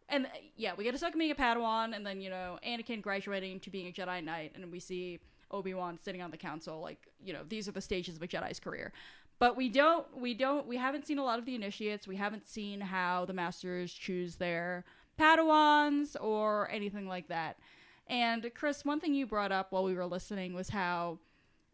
[0.09, 3.61] And uh, yeah, we get Ahsoka being a Padawan, and then you know Anakin graduating
[3.61, 5.21] to being a Jedi Knight, and we see
[5.51, 6.81] Obi Wan sitting on the council.
[6.81, 8.93] Like you know, these are the stages of a Jedi's career.
[9.39, 12.07] But we don't, we don't, we haven't seen a lot of the initiates.
[12.07, 14.85] We haven't seen how the masters choose their
[15.19, 17.59] Padawans or anything like that.
[18.07, 21.19] And Chris, one thing you brought up while we were listening was how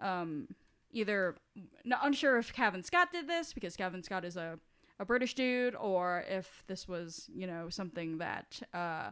[0.00, 0.48] um,
[0.92, 1.36] either
[1.84, 4.58] not unsure if Cavan Scott did this because Cavan Scott is a,
[4.98, 9.10] a British dude, or if this was you know something that uh,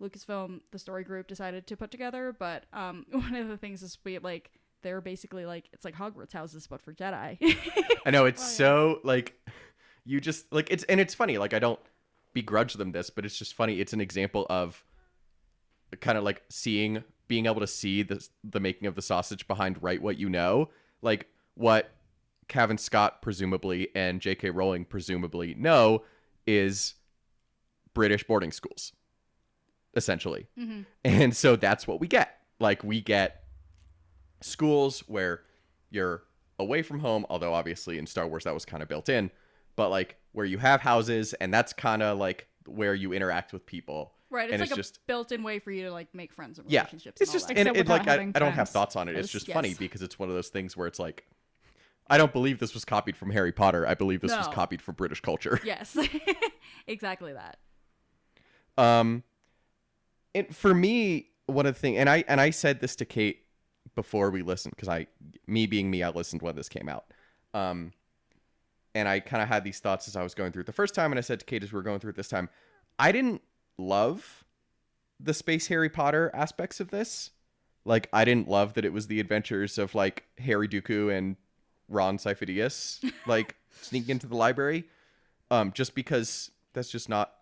[0.00, 2.34] Lucasfilm, the story group, decided to put together.
[2.38, 4.50] But um, one of the things is we like
[4.82, 7.38] they're basically like it's like Hogwarts houses but for Jedi.
[8.04, 8.50] I know it's Oh, yeah.
[8.50, 9.34] so like
[10.04, 11.80] you just like it's and it's funny like I don't
[12.34, 13.80] begrudge them this, but it's just funny.
[13.80, 14.84] It's an example of
[16.00, 19.82] kind of like seeing being able to see the the making of the sausage behind
[19.82, 20.70] write what you know,
[21.02, 21.90] like what
[22.48, 24.50] Cavan Scott presumably and J.K.
[24.50, 26.02] Rowling presumably know
[26.46, 26.94] is
[27.94, 28.92] British boarding schools,
[29.94, 30.46] essentially.
[30.58, 30.82] Mm-hmm.
[31.04, 32.38] And so that's what we get.
[32.60, 33.44] Like we get
[34.40, 35.42] schools where
[35.90, 36.24] you're
[36.58, 39.30] away from home, although obviously in Star Wars that was kind of built in,
[39.76, 43.66] but like where you have houses and that's kind of like where you interact with
[43.66, 44.13] people.
[44.34, 46.58] Right, it's and like it's a just built-in way for you to like make friends
[46.58, 47.20] and yeah, relationships.
[47.20, 47.56] it's and just that.
[47.56, 49.12] and Except like I, I don't have thoughts on it.
[49.14, 49.44] It's Yes.
[49.44, 51.24] just funny because it's one of those things where it's like,
[52.10, 53.86] I don't believe this was copied from Harry Potter.
[53.86, 55.60] I believe this was copied from British culture.
[55.64, 55.96] yes,
[56.88, 57.58] exactly that.
[58.76, 59.22] Um,
[60.34, 63.44] it for me, one of the things and I and I said this to Kate
[63.94, 65.06] before we listened because I,
[65.46, 67.04] me being me, I listened when this came out.
[67.54, 67.92] Um,
[68.96, 70.92] and I kind of had these thoughts as I was going through it the first
[70.94, 72.48] time, and I said to Kate as we were going through it this time,
[72.98, 73.42] I didn't
[73.78, 74.44] love
[75.20, 77.30] the space Harry Potter aspects of this.
[77.84, 81.36] Like, I didn't love that it was the adventures of like Harry Dooku and
[81.88, 84.84] Ron Sifo-Dyas, like sneaking into the library.
[85.50, 87.32] Um, just because that's just not,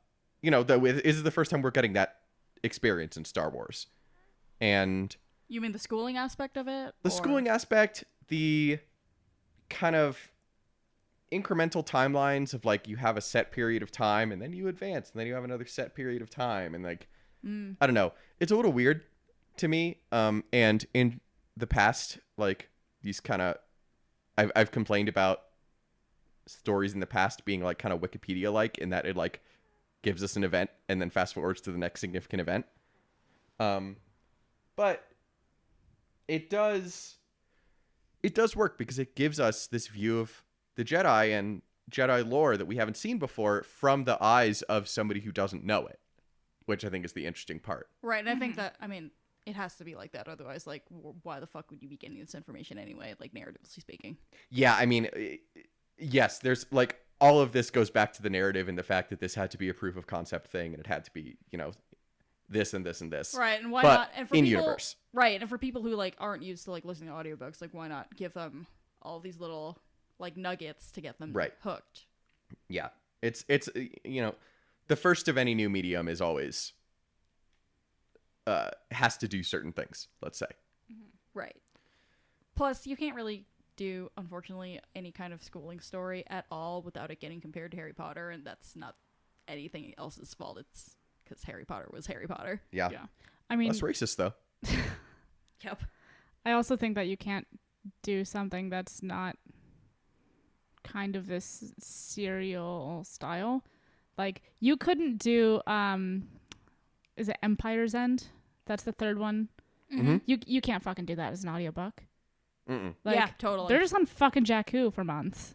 [0.42, 2.18] you know, that this is the first time we're getting that
[2.64, 3.86] experience in Star Wars,
[4.60, 5.16] and
[5.48, 6.94] You mean the schooling aspect of it?
[7.02, 8.80] the or- schooling aspect, the
[9.70, 10.31] kind of
[11.32, 15.10] incremental timelines of like you have a set period of time and then you advance
[15.10, 17.08] and then you have another set period of time and like
[17.44, 17.76] Mm.
[17.80, 18.12] I don't know.
[18.40, 19.02] It's a little weird
[19.58, 19.98] to me.
[20.10, 21.20] Um, and in
[21.56, 22.68] the past, like
[23.02, 23.56] these kind of,
[24.38, 25.42] I've I've complained about
[26.46, 29.40] stories in the past being like kind of Wikipedia like in that it like
[30.02, 32.66] gives us an event and then fast forwards to the next significant event.
[33.60, 33.96] Um,
[34.74, 35.04] but
[36.26, 37.16] it does
[38.22, 40.44] it does work because it gives us this view of
[40.76, 45.20] the Jedi and Jedi lore that we haven't seen before from the eyes of somebody
[45.20, 46.00] who doesn't know it,
[46.66, 47.88] which I think is the interesting part.
[48.02, 48.62] Right, and I think mm-hmm.
[48.62, 49.10] that I mean
[49.46, 50.28] it has to be like that.
[50.28, 50.84] Otherwise, like,
[51.22, 53.14] why the fuck would you be getting this information anyway?
[53.18, 54.16] Like, narratively speaking.
[54.50, 55.08] Yeah, I mean,
[55.98, 59.20] yes, there's like all of this goes back to the narrative and the fact that
[59.20, 61.58] this had to be a proof of concept thing and it had to be, you
[61.58, 61.72] know,
[62.48, 63.34] this and this and this.
[63.38, 64.10] Right, and why But not?
[64.16, 64.96] And for in people, universe.
[65.12, 65.40] right?
[65.40, 68.14] And for people who like aren't used to like listening to audiobooks, like, why not
[68.16, 68.66] give them
[69.00, 69.78] all these little
[70.22, 71.52] like nuggets to get them Right.
[71.60, 72.06] hooked?
[72.68, 72.88] Yeah.
[73.20, 74.34] It's it's uh, you know,
[74.88, 76.72] the first of any new medium is always
[78.46, 80.46] uh has to do certain things, let's say.
[81.34, 81.56] Right.
[82.54, 83.44] Plus, you can't really
[83.76, 87.94] do, unfortunately, any kind of schooling story at all without it getting compared to Harry
[87.94, 88.96] Potter, and that's not
[89.48, 90.58] anything else's fault.
[90.58, 92.60] It's because Harry Potter was Harry Potter.
[92.70, 92.90] Yeah.
[92.90, 93.06] Yeah.
[93.48, 94.32] I mean, Less racist though.
[95.64, 95.80] Yep.
[96.44, 97.46] I also think that you can't
[98.02, 99.36] do something that's not
[100.84, 103.64] kind of this serial style.
[104.18, 106.28] Like you couldn't do um
[107.16, 108.26] is it Empire's End?
[108.66, 109.48] That's the third one.
[109.92, 110.22] Mhm.
[110.26, 112.04] You you can't fucking do that as an audiobook.
[112.68, 112.94] Mm-mm.
[113.04, 113.68] Like yeah, totally.
[113.68, 115.54] they're just on fucking Jakku for months.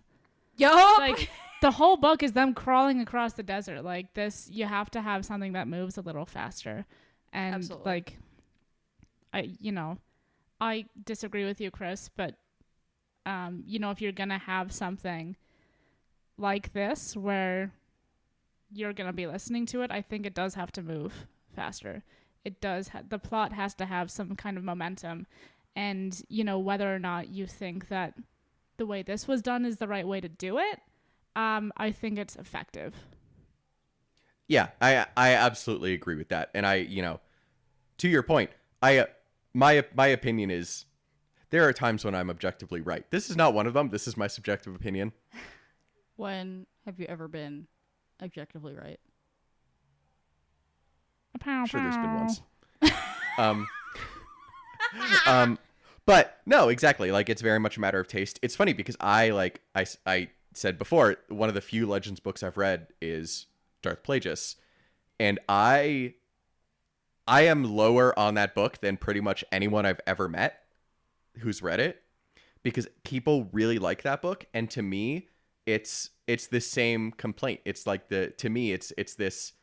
[0.57, 0.99] Yup.
[0.99, 1.30] Like
[1.61, 3.84] the whole book is them crawling across the desert.
[3.84, 6.86] Like this you have to have something that moves a little faster.
[7.34, 7.86] And Absolutely.
[7.86, 8.17] like
[9.34, 9.97] I you know,
[10.59, 12.36] I disagree with you, Chris, but
[13.28, 15.36] um, you know, if you're gonna have something
[16.38, 17.73] like this where
[18.71, 22.03] you're gonna be listening to it, I think it does have to move faster.
[22.45, 22.89] It does.
[22.89, 25.28] Ha- the plot has to have some kind of momentum,
[25.75, 28.13] and you know whether or not you think that
[28.78, 30.80] the way this was done is the right way to do it.
[31.36, 32.95] Um, I think it's effective.
[34.47, 36.49] Yeah, I I absolutely agree with that.
[36.53, 37.19] And I, you know,
[37.97, 38.51] to your point,
[38.82, 39.07] I
[39.53, 40.86] my my opinion is
[41.50, 43.10] there are times when I'm objectively right.
[43.12, 43.89] This is not one of them.
[43.89, 45.14] This is my subjective opinion.
[46.16, 47.68] when have you ever been
[48.22, 49.00] objectively right?
[51.45, 52.41] I'm sure there's been once.
[53.38, 53.68] um,
[55.28, 55.60] um,
[56.06, 57.12] but no, exactly.
[57.12, 58.39] Like it's very much a matter of taste.
[58.41, 62.41] It's funny because I like I I said before one of the few Legends books
[62.41, 63.45] I've read is
[63.84, 64.56] Darth Plagueis,
[65.20, 66.16] and I
[67.28, 70.64] I am lower on that book than pretty much anyone I've ever met
[71.38, 72.03] who's read it
[72.63, 75.27] because people really like that book and to me
[75.67, 77.61] it's it's the same complaint.
[77.65, 79.53] It's like the to me it's it's this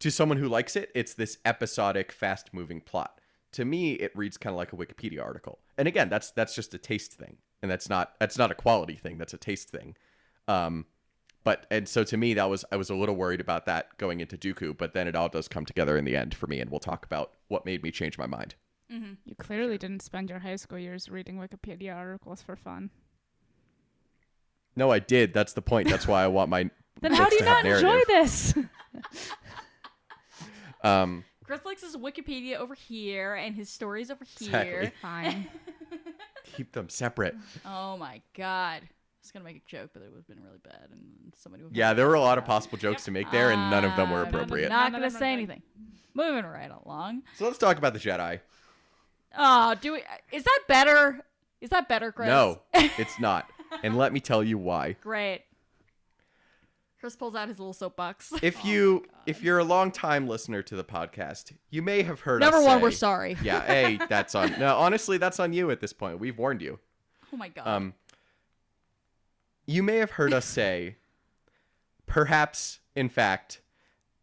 [0.00, 3.20] to someone who likes it it's this episodic fast moving plot.
[3.52, 5.60] To me it reads kind of like a wikipedia article.
[5.78, 8.96] And again that's that's just a taste thing and that's not that's not a quality
[8.96, 9.96] thing that's a taste thing.
[10.48, 10.86] Um
[11.44, 14.20] but and so to me that was i was a little worried about that going
[14.20, 16.70] into dooku but then it all does come together in the end for me and
[16.70, 18.54] we'll talk about what made me change my mind
[19.24, 22.90] You clearly didn't spend your high school years reading Wikipedia articles for fun.
[24.76, 26.68] no i did that's the point that's why i want my
[27.00, 28.54] Then how do you to have not enjoy this?
[30.84, 34.70] um Chris likes his Wikipedia over here and his stories over Exactly.
[34.70, 34.92] here.
[35.02, 35.48] Fine.
[36.56, 37.34] keep them separate.
[37.66, 38.82] Oh my god.
[38.82, 41.64] I was gonna make a joke, but it would have been really bad, and somebody
[41.64, 41.76] would.
[41.76, 44.10] Yeah, there were a lot of possible jokes to make there, and none of them
[44.10, 44.68] were Ah, appropriate.
[44.68, 45.62] Not gonna say anything.
[46.14, 47.22] Moving right along.
[47.36, 48.40] So let's talk about the Jedi.
[49.36, 50.02] Oh, do we?
[50.32, 51.20] Is that better?
[51.60, 52.28] Is that better, Chris?
[52.28, 53.48] No, it's not.
[53.82, 54.96] And let me tell you why.
[55.00, 55.42] Great.
[57.00, 58.32] Chris pulls out his little soapbox.
[58.42, 62.40] If you if you're a long time listener to the podcast, you may have heard
[62.40, 63.36] Number us one, say- we're sorry.
[63.42, 64.58] Yeah, hey, that's on.
[64.58, 66.18] No, honestly, that's on you at this point.
[66.20, 66.78] We've warned you.
[67.32, 67.66] Oh my god.
[67.66, 67.94] Um,
[69.66, 70.96] you may have heard us say,
[72.06, 73.60] perhaps, in fact,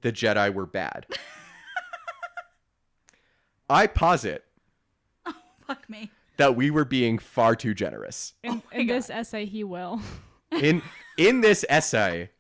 [0.01, 1.05] the Jedi were bad.
[3.69, 4.45] I posit
[5.69, 6.09] Fuck me.
[6.37, 8.33] that we were being far too generous.
[8.43, 10.01] In, oh my in this essay, he will.
[10.51, 10.81] In
[11.15, 12.31] in this essay,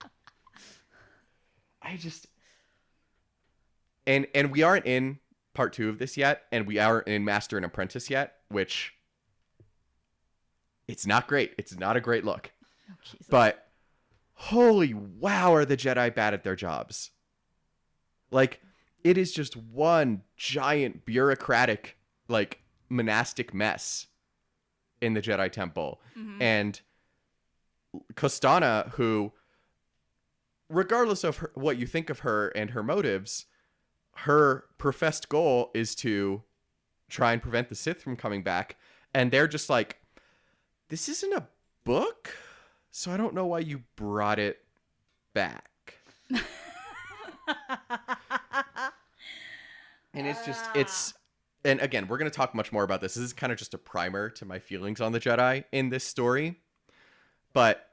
[1.79, 2.25] I just
[4.07, 5.19] and and we aren't in
[5.53, 8.93] part two of this yet, and we aren't in Master and Apprentice yet, which
[10.87, 11.53] it's not great.
[11.59, 12.51] It's not a great look.
[12.89, 13.27] Oh Jesus.
[13.29, 13.67] But
[14.33, 17.11] holy wow, are the Jedi bad at their jobs?
[18.31, 18.59] Like,
[19.03, 24.07] it is just one giant bureaucratic, like, monastic mess
[25.01, 26.01] in the Jedi Temple.
[26.17, 26.41] Mm-hmm.
[26.41, 26.81] And
[28.13, 29.31] Kostana, who,
[30.69, 33.45] regardless of her, what you think of her and her motives,
[34.17, 36.43] her professed goal is to
[37.09, 38.77] try and prevent the Sith from coming back.
[39.13, 40.01] And they're just like,
[40.89, 41.47] this isn't a
[41.83, 42.35] book,
[42.91, 44.59] so I don't know why you brought it
[45.33, 45.95] back.
[46.29, 46.41] and
[50.13, 51.18] it's just, it's, ah.
[51.69, 53.13] And again, we're going to talk much more about this.
[53.13, 56.03] This is kind of just a primer to my feelings on the Jedi in this
[56.03, 56.59] story.
[57.53, 57.89] But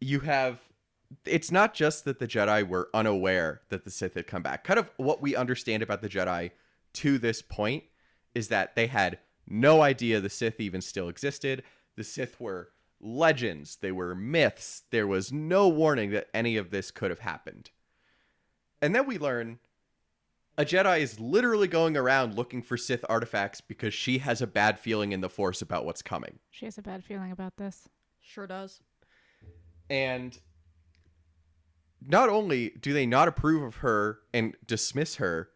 [0.00, 0.60] you have,
[1.24, 4.64] it's not just that the Jedi were unaware that the Sith had come back.
[4.64, 6.50] Kind of what we understand about the Jedi
[6.94, 7.84] to this point
[8.34, 11.62] is that they had no idea the Sith even still existed.
[11.96, 12.70] The Sith were
[13.00, 14.82] legends, they were myths.
[14.90, 17.70] There was no warning that any of this could have happened.
[18.82, 19.58] And then we learn
[20.60, 24.78] a Jedi is literally going around looking for Sith artifacts because she has a bad
[24.78, 26.38] feeling in the Force about what's coming.
[26.50, 27.88] She has a bad feeling about this.
[28.20, 28.82] sure does.
[29.88, 30.38] And
[32.06, 35.48] not only do they not approve of her and dismiss her,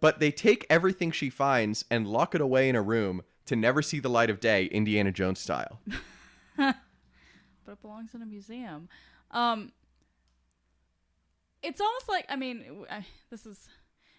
[0.00, 3.82] but they take everything she finds and lock it away in a room to never
[3.82, 5.80] see the light of day, Indiana Jones style.
[6.56, 6.76] but
[7.66, 8.88] it belongs in a museum.
[9.32, 9.72] Um,
[11.60, 13.68] it's almost like I mean, w- I, this is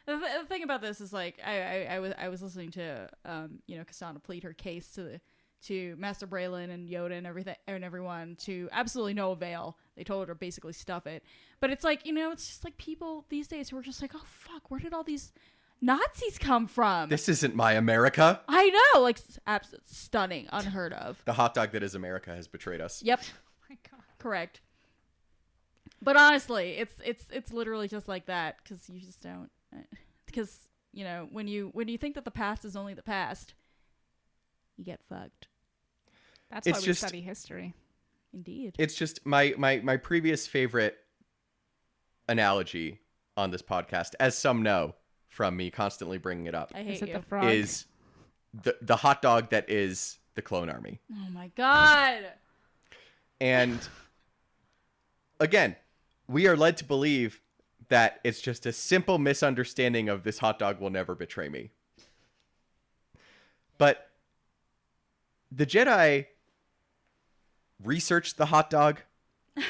[0.06, 2.72] the, th- the thing about this is like I, I, I was I was listening
[2.72, 5.22] to um you know Kostana plead her case to the
[5.68, 9.78] to Master Braylon and Yoda and everything and everyone to absolutely no avail.
[9.96, 11.24] They told her basically stuff it,
[11.62, 14.12] but it's like you know it's just like people these days who are just like
[14.16, 15.32] oh fuck where did all these
[15.82, 17.10] Nazis come from?
[17.10, 18.40] This isn't my America.
[18.48, 21.22] I know like s- abs- stunning, unheard of.
[21.26, 23.04] The hot dog that is America has betrayed us.
[23.04, 23.20] Yep.
[23.70, 24.02] my God.
[24.18, 24.62] Correct.
[26.02, 29.50] But honestly, it's it's it's literally just like that because you just don't
[30.26, 33.54] because you know when you when you think that the past is only the past,
[34.78, 35.48] you get fucked.
[36.52, 37.74] That's It's why we just- study history.
[38.34, 38.76] Indeed.
[38.80, 40.98] It's just my my my previous favorite
[42.28, 43.00] analogy
[43.38, 44.96] on this podcast, as some know
[45.28, 47.14] from me constantly bringing it up, I hate Is it you.
[47.16, 47.46] the frog?
[47.52, 47.86] is
[48.54, 51.00] the the hot dog that is the clone army.
[51.12, 52.24] oh my god.
[53.42, 53.80] And
[55.40, 55.76] again,
[56.28, 57.42] we are led to believe
[57.94, 61.70] that it's just a simple misunderstanding of this hot dog will never betray me.
[63.78, 64.10] But
[65.52, 66.26] the Jedi
[67.84, 69.02] researched the hot dog.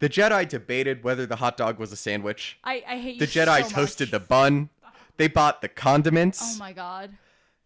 [0.00, 2.56] The Jedi debated whether the hot dog was a sandwich.
[2.62, 4.68] I I hate The Jedi so toasted the bun.
[5.16, 6.40] They bought the condiments.
[6.40, 7.10] Oh my god.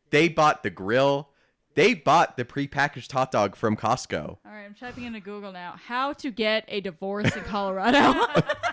[0.08, 1.28] They bought the grill.
[1.74, 4.28] They bought the prepackaged hot dog from Costco.
[4.28, 5.74] All right, I'm typing into Google now.
[5.86, 8.26] How to get a divorce in Colorado.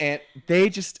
[0.00, 1.00] and they just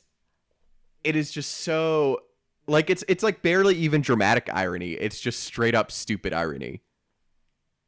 [1.02, 2.20] it is just so
[2.66, 4.92] like it's it's like barely even dramatic irony.
[4.92, 6.80] It's just straight up stupid irony.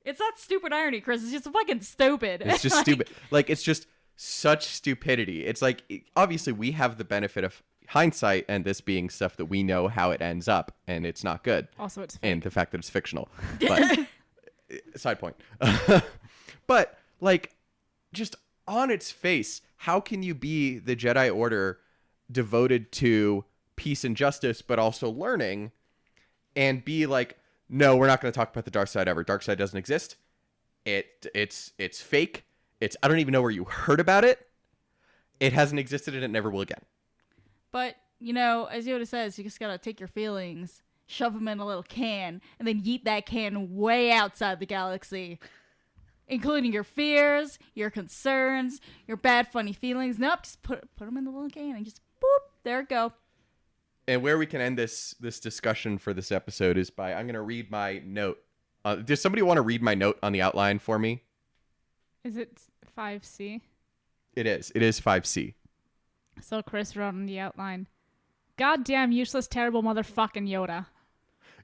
[0.05, 1.23] It's not stupid irony, Chris.
[1.23, 2.43] It's just fucking stupid.
[2.45, 3.09] it's just Like, stupid.
[3.31, 3.87] Like it's just
[4.17, 5.45] such stupidity.
[5.47, 5.83] It's like
[6.15, 10.11] obviously we have the benefit of hindsight and this being stuff that we know how
[10.11, 11.69] it ends up and it's not good.
[11.79, 12.31] Also, it's fake.
[12.33, 13.29] and the fact that it's fictional.
[13.61, 13.99] But
[14.71, 15.37] eh, side point.
[16.67, 17.55] But like
[18.13, 18.37] just
[18.69, 21.79] on its face how can you be the jedi order
[22.31, 23.45] devoted to
[23.77, 25.71] peace and justice but also learning
[26.57, 27.39] and be like
[27.69, 29.23] no we're not going to talk about the dark side ever.
[29.23, 30.17] Dark side doesn't exist.
[30.85, 32.45] It it's it's fake.
[32.81, 34.47] It's i don't even know where you heard about it.
[35.39, 36.83] It hasn't existed and it never will again.
[37.71, 41.61] But you know, as Yoda says, you just gotta take your feelings shove them in
[41.61, 45.39] a little can, and then yeet that can way outside the galaxy,
[46.29, 50.18] including your fears, your concerns, your bad, funny feelings.
[50.18, 53.12] Nope, just put put them in the little can and just boop, there it go.
[54.09, 57.35] And where we can end this this discussion for this episode is by I'm going
[57.35, 58.39] to read my note.
[58.85, 61.22] Uh, does somebody want to read my note on the outline for me?
[62.22, 62.61] Is it
[62.97, 63.61] 5C?
[64.35, 64.70] It is.
[64.74, 65.55] It is 5C.
[66.41, 67.89] So Chris wrote on the outline,
[68.57, 70.87] "Goddamn useless, terrible motherfucking Yoda."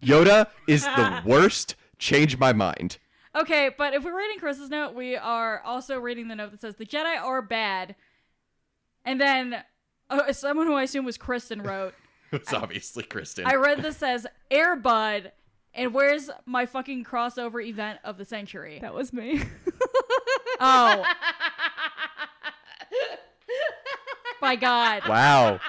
[0.02, 1.76] Yoda is the worst.
[1.98, 2.98] Change my mind.
[3.34, 6.76] Okay, but if we're reading Chris's note, we are also reading the note that says
[6.76, 7.94] the Jedi are bad,
[9.04, 9.62] and then
[10.10, 11.94] uh, someone who I assume was Kristen wrote.
[12.34, 13.44] It's obviously Kristen.
[13.44, 15.30] I read this as Airbud,
[15.74, 18.78] and where's my fucking crossover event of the century?
[18.80, 19.42] That was me.
[20.64, 21.04] Oh.
[24.40, 25.08] My God.
[25.08, 25.60] wow.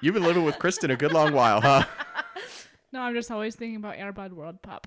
[0.00, 1.84] You've been living with Kristen a good long while, huh?
[2.92, 4.86] no, I'm just always thinking about Airbud World Pup.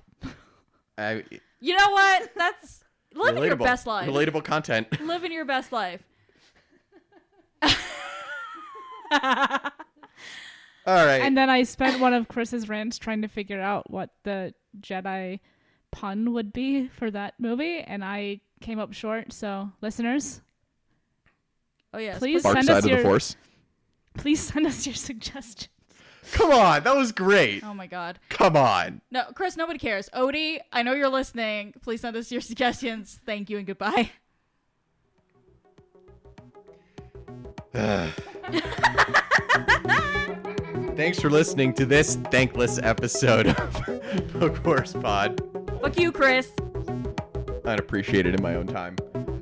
[0.98, 1.24] I,
[1.64, 2.30] You know what?
[2.36, 2.84] That's
[3.14, 4.06] living your best life.
[4.06, 5.00] Relatable content.
[5.00, 6.02] Living your best life.
[7.62, 7.70] All
[10.86, 11.22] right.
[11.22, 15.40] And then I spent one of Chris's rants trying to figure out what the Jedi
[15.90, 19.32] pun would be for that movie, and I came up short.
[19.32, 20.42] So, listeners,
[21.94, 22.18] Oh yes.
[22.18, 23.20] Please Dark send us your-
[24.18, 25.68] please send us your suggestions.
[26.32, 27.62] Come on, that was great.
[27.64, 28.18] Oh my God.
[28.28, 29.00] Come on.
[29.10, 29.56] No, Chris.
[29.56, 30.08] Nobody cares.
[30.14, 31.74] Odie, I know you're listening.
[31.82, 33.20] Please send us your suggestions.
[33.24, 34.10] Thank you and goodbye.
[40.96, 44.62] Thanks for listening to this thankless episode of Book
[45.02, 45.40] Pod.
[45.82, 46.52] Fuck you, Chris.
[47.64, 48.96] I'd appreciate it in my own time.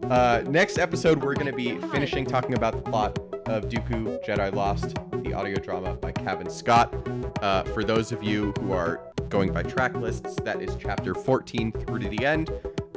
[0.04, 4.54] Uh, next episode, we're going to be finishing talking about the plot of Dooku Jedi
[4.54, 6.94] Lost, the audio drama by Cavan Scott.
[7.42, 11.72] Uh, for those of you who are going by track lists, that is chapter 14
[11.72, 12.50] through to the end.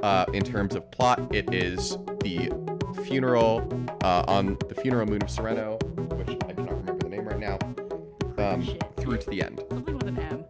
[0.03, 2.51] Uh, in terms of plot, it is the
[3.05, 3.67] funeral
[4.03, 5.81] uh, on the funeral moon of Serenno,
[6.13, 7.57] which I cannot remember the name right now,
[8.37, 8.61] um,
[8.97, 9.63] through to the end.
[9.69, 10.45] Something with an M.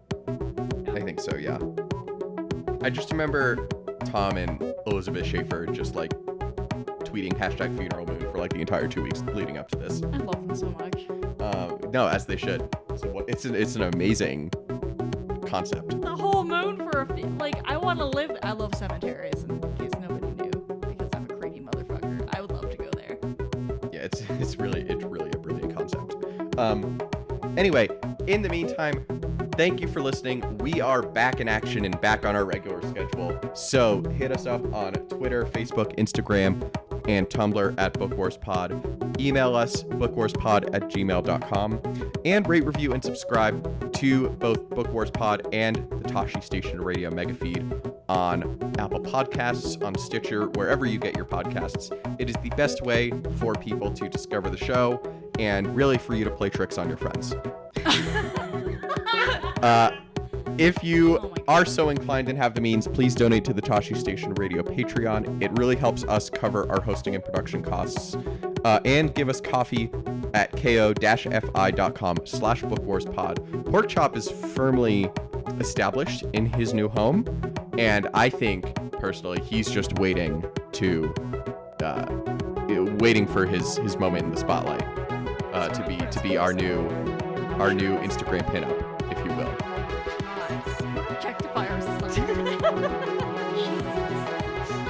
[0.95, 1.59] I think so, yeah.
[2.81, 3.67] I just remember
[4.05, 6.13] Tom and Elizabeth Schaefer just like
[7.15, 10.03] tweeting hashtag funeral moon for like the entire two weeks leading up to this.
[10.03, 11.05] I love them so much.
[11.39, 12.67] Um, no, as they should.
[12.97, 14.49] So what, it's an it's an amazing
[15.45, 16.01] concept.
[16.01, 17.55] The whole moon for a fe- like.
[17.65, 18.31] I want to live.
[18.43, 19.43] I love cemeteries.
[19.43, 20.51] In case nobody knew,
[20.89, 22.27] because I'm a creepy motherfucker.
[22.35, 23.17] I would love to go there.
[23.93, 26.15] Yeah, it's it's really it's really a brilliant concept.
[26.57, 26.99] Um,
[27.55, 27.87] anyway,
[28.27, 29.05] in the meantime,
[29.53, 30.57] thank you for listening.
[30.57, 33.39] We are back in action and back on our regular schedule.
[33.53, 36.61] So hit us up on Twitter, Facebook, Instagram,
[37.07, 39.19] and Tumblr at BookWarsPod.
[39.19, 41.81] Email us bookwarspod at gmail.com
[42.25, 47.09] and rate, review, and subscribe to both Book Wars Pod and the Tosche Station Radio
[47.09, 47.73] Mega Feed
[48.09, 48.43] on
[48.77, 51.91] Apple Podcasts, on Stitcher, wherever you get your podcasts.
[52.19, 55.01] It is the best way for people to discover the show
[55.39, 57.33] and really for you to play tricks on your friends.
[59.63, 59.91] uh,
[60.57, 63.95] if you Oh are so inclined and have the means, please donate to the Tosche
[63.95, 65.41] Station Radio Patreon.
[65.43, 68.17] It really helps us cover our hosting and production costs.
[68.63, 69.91] Uh, and give us coffee
[70.33, 73.65] at ko-fi.com slash bookwarspod.
[73.69, 75.09] Pork Chop is firmly
[75.59, 77.25] established in his new home,
[77.77, 80.43] and I think, personally, he's just waiting
[80.73, 81.13] to...
[81.83, 82.05] Uh,
[82.99, 84.83] waiting for his, his moment in the spotlight
[85.53, 86.87] uh, to be to be our new
[87.59, 88.84] our new Instagram pinup,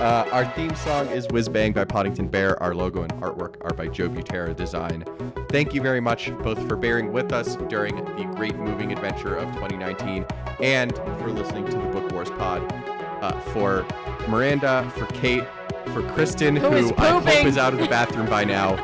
[0.05, 2.61] Uh, our theme song is Whiz Bang by Poddington Bear.
[2.61, 5.03] Our logo and artwork are by Joe Butera Design.
[5.49, 9.51] Thank you very much both for bearing with us during the great moving adventure of
[9.55, 10.23] 2019
[10.61, 12.71] and for listening to the Book Wars Pod.
[13.23, 13.83] Uh, for
[14.29, 15.43] Miranda, for Kate,
[15.87, 18.75] for Kristen, who I hope is out of the bathroom by now.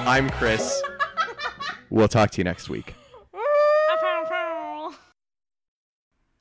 [0.00, 0.82] I'm Chris.
[1.88, 2.92] We'll talk to you next week.
[3.34, 4.94] Oh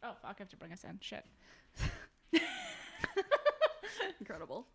[0.01, 0.17] fuck!
[0.25, 0.99] I have to bring us in.
[0.99, 1.25] Shit.
[4.19, 4.65] Incredible.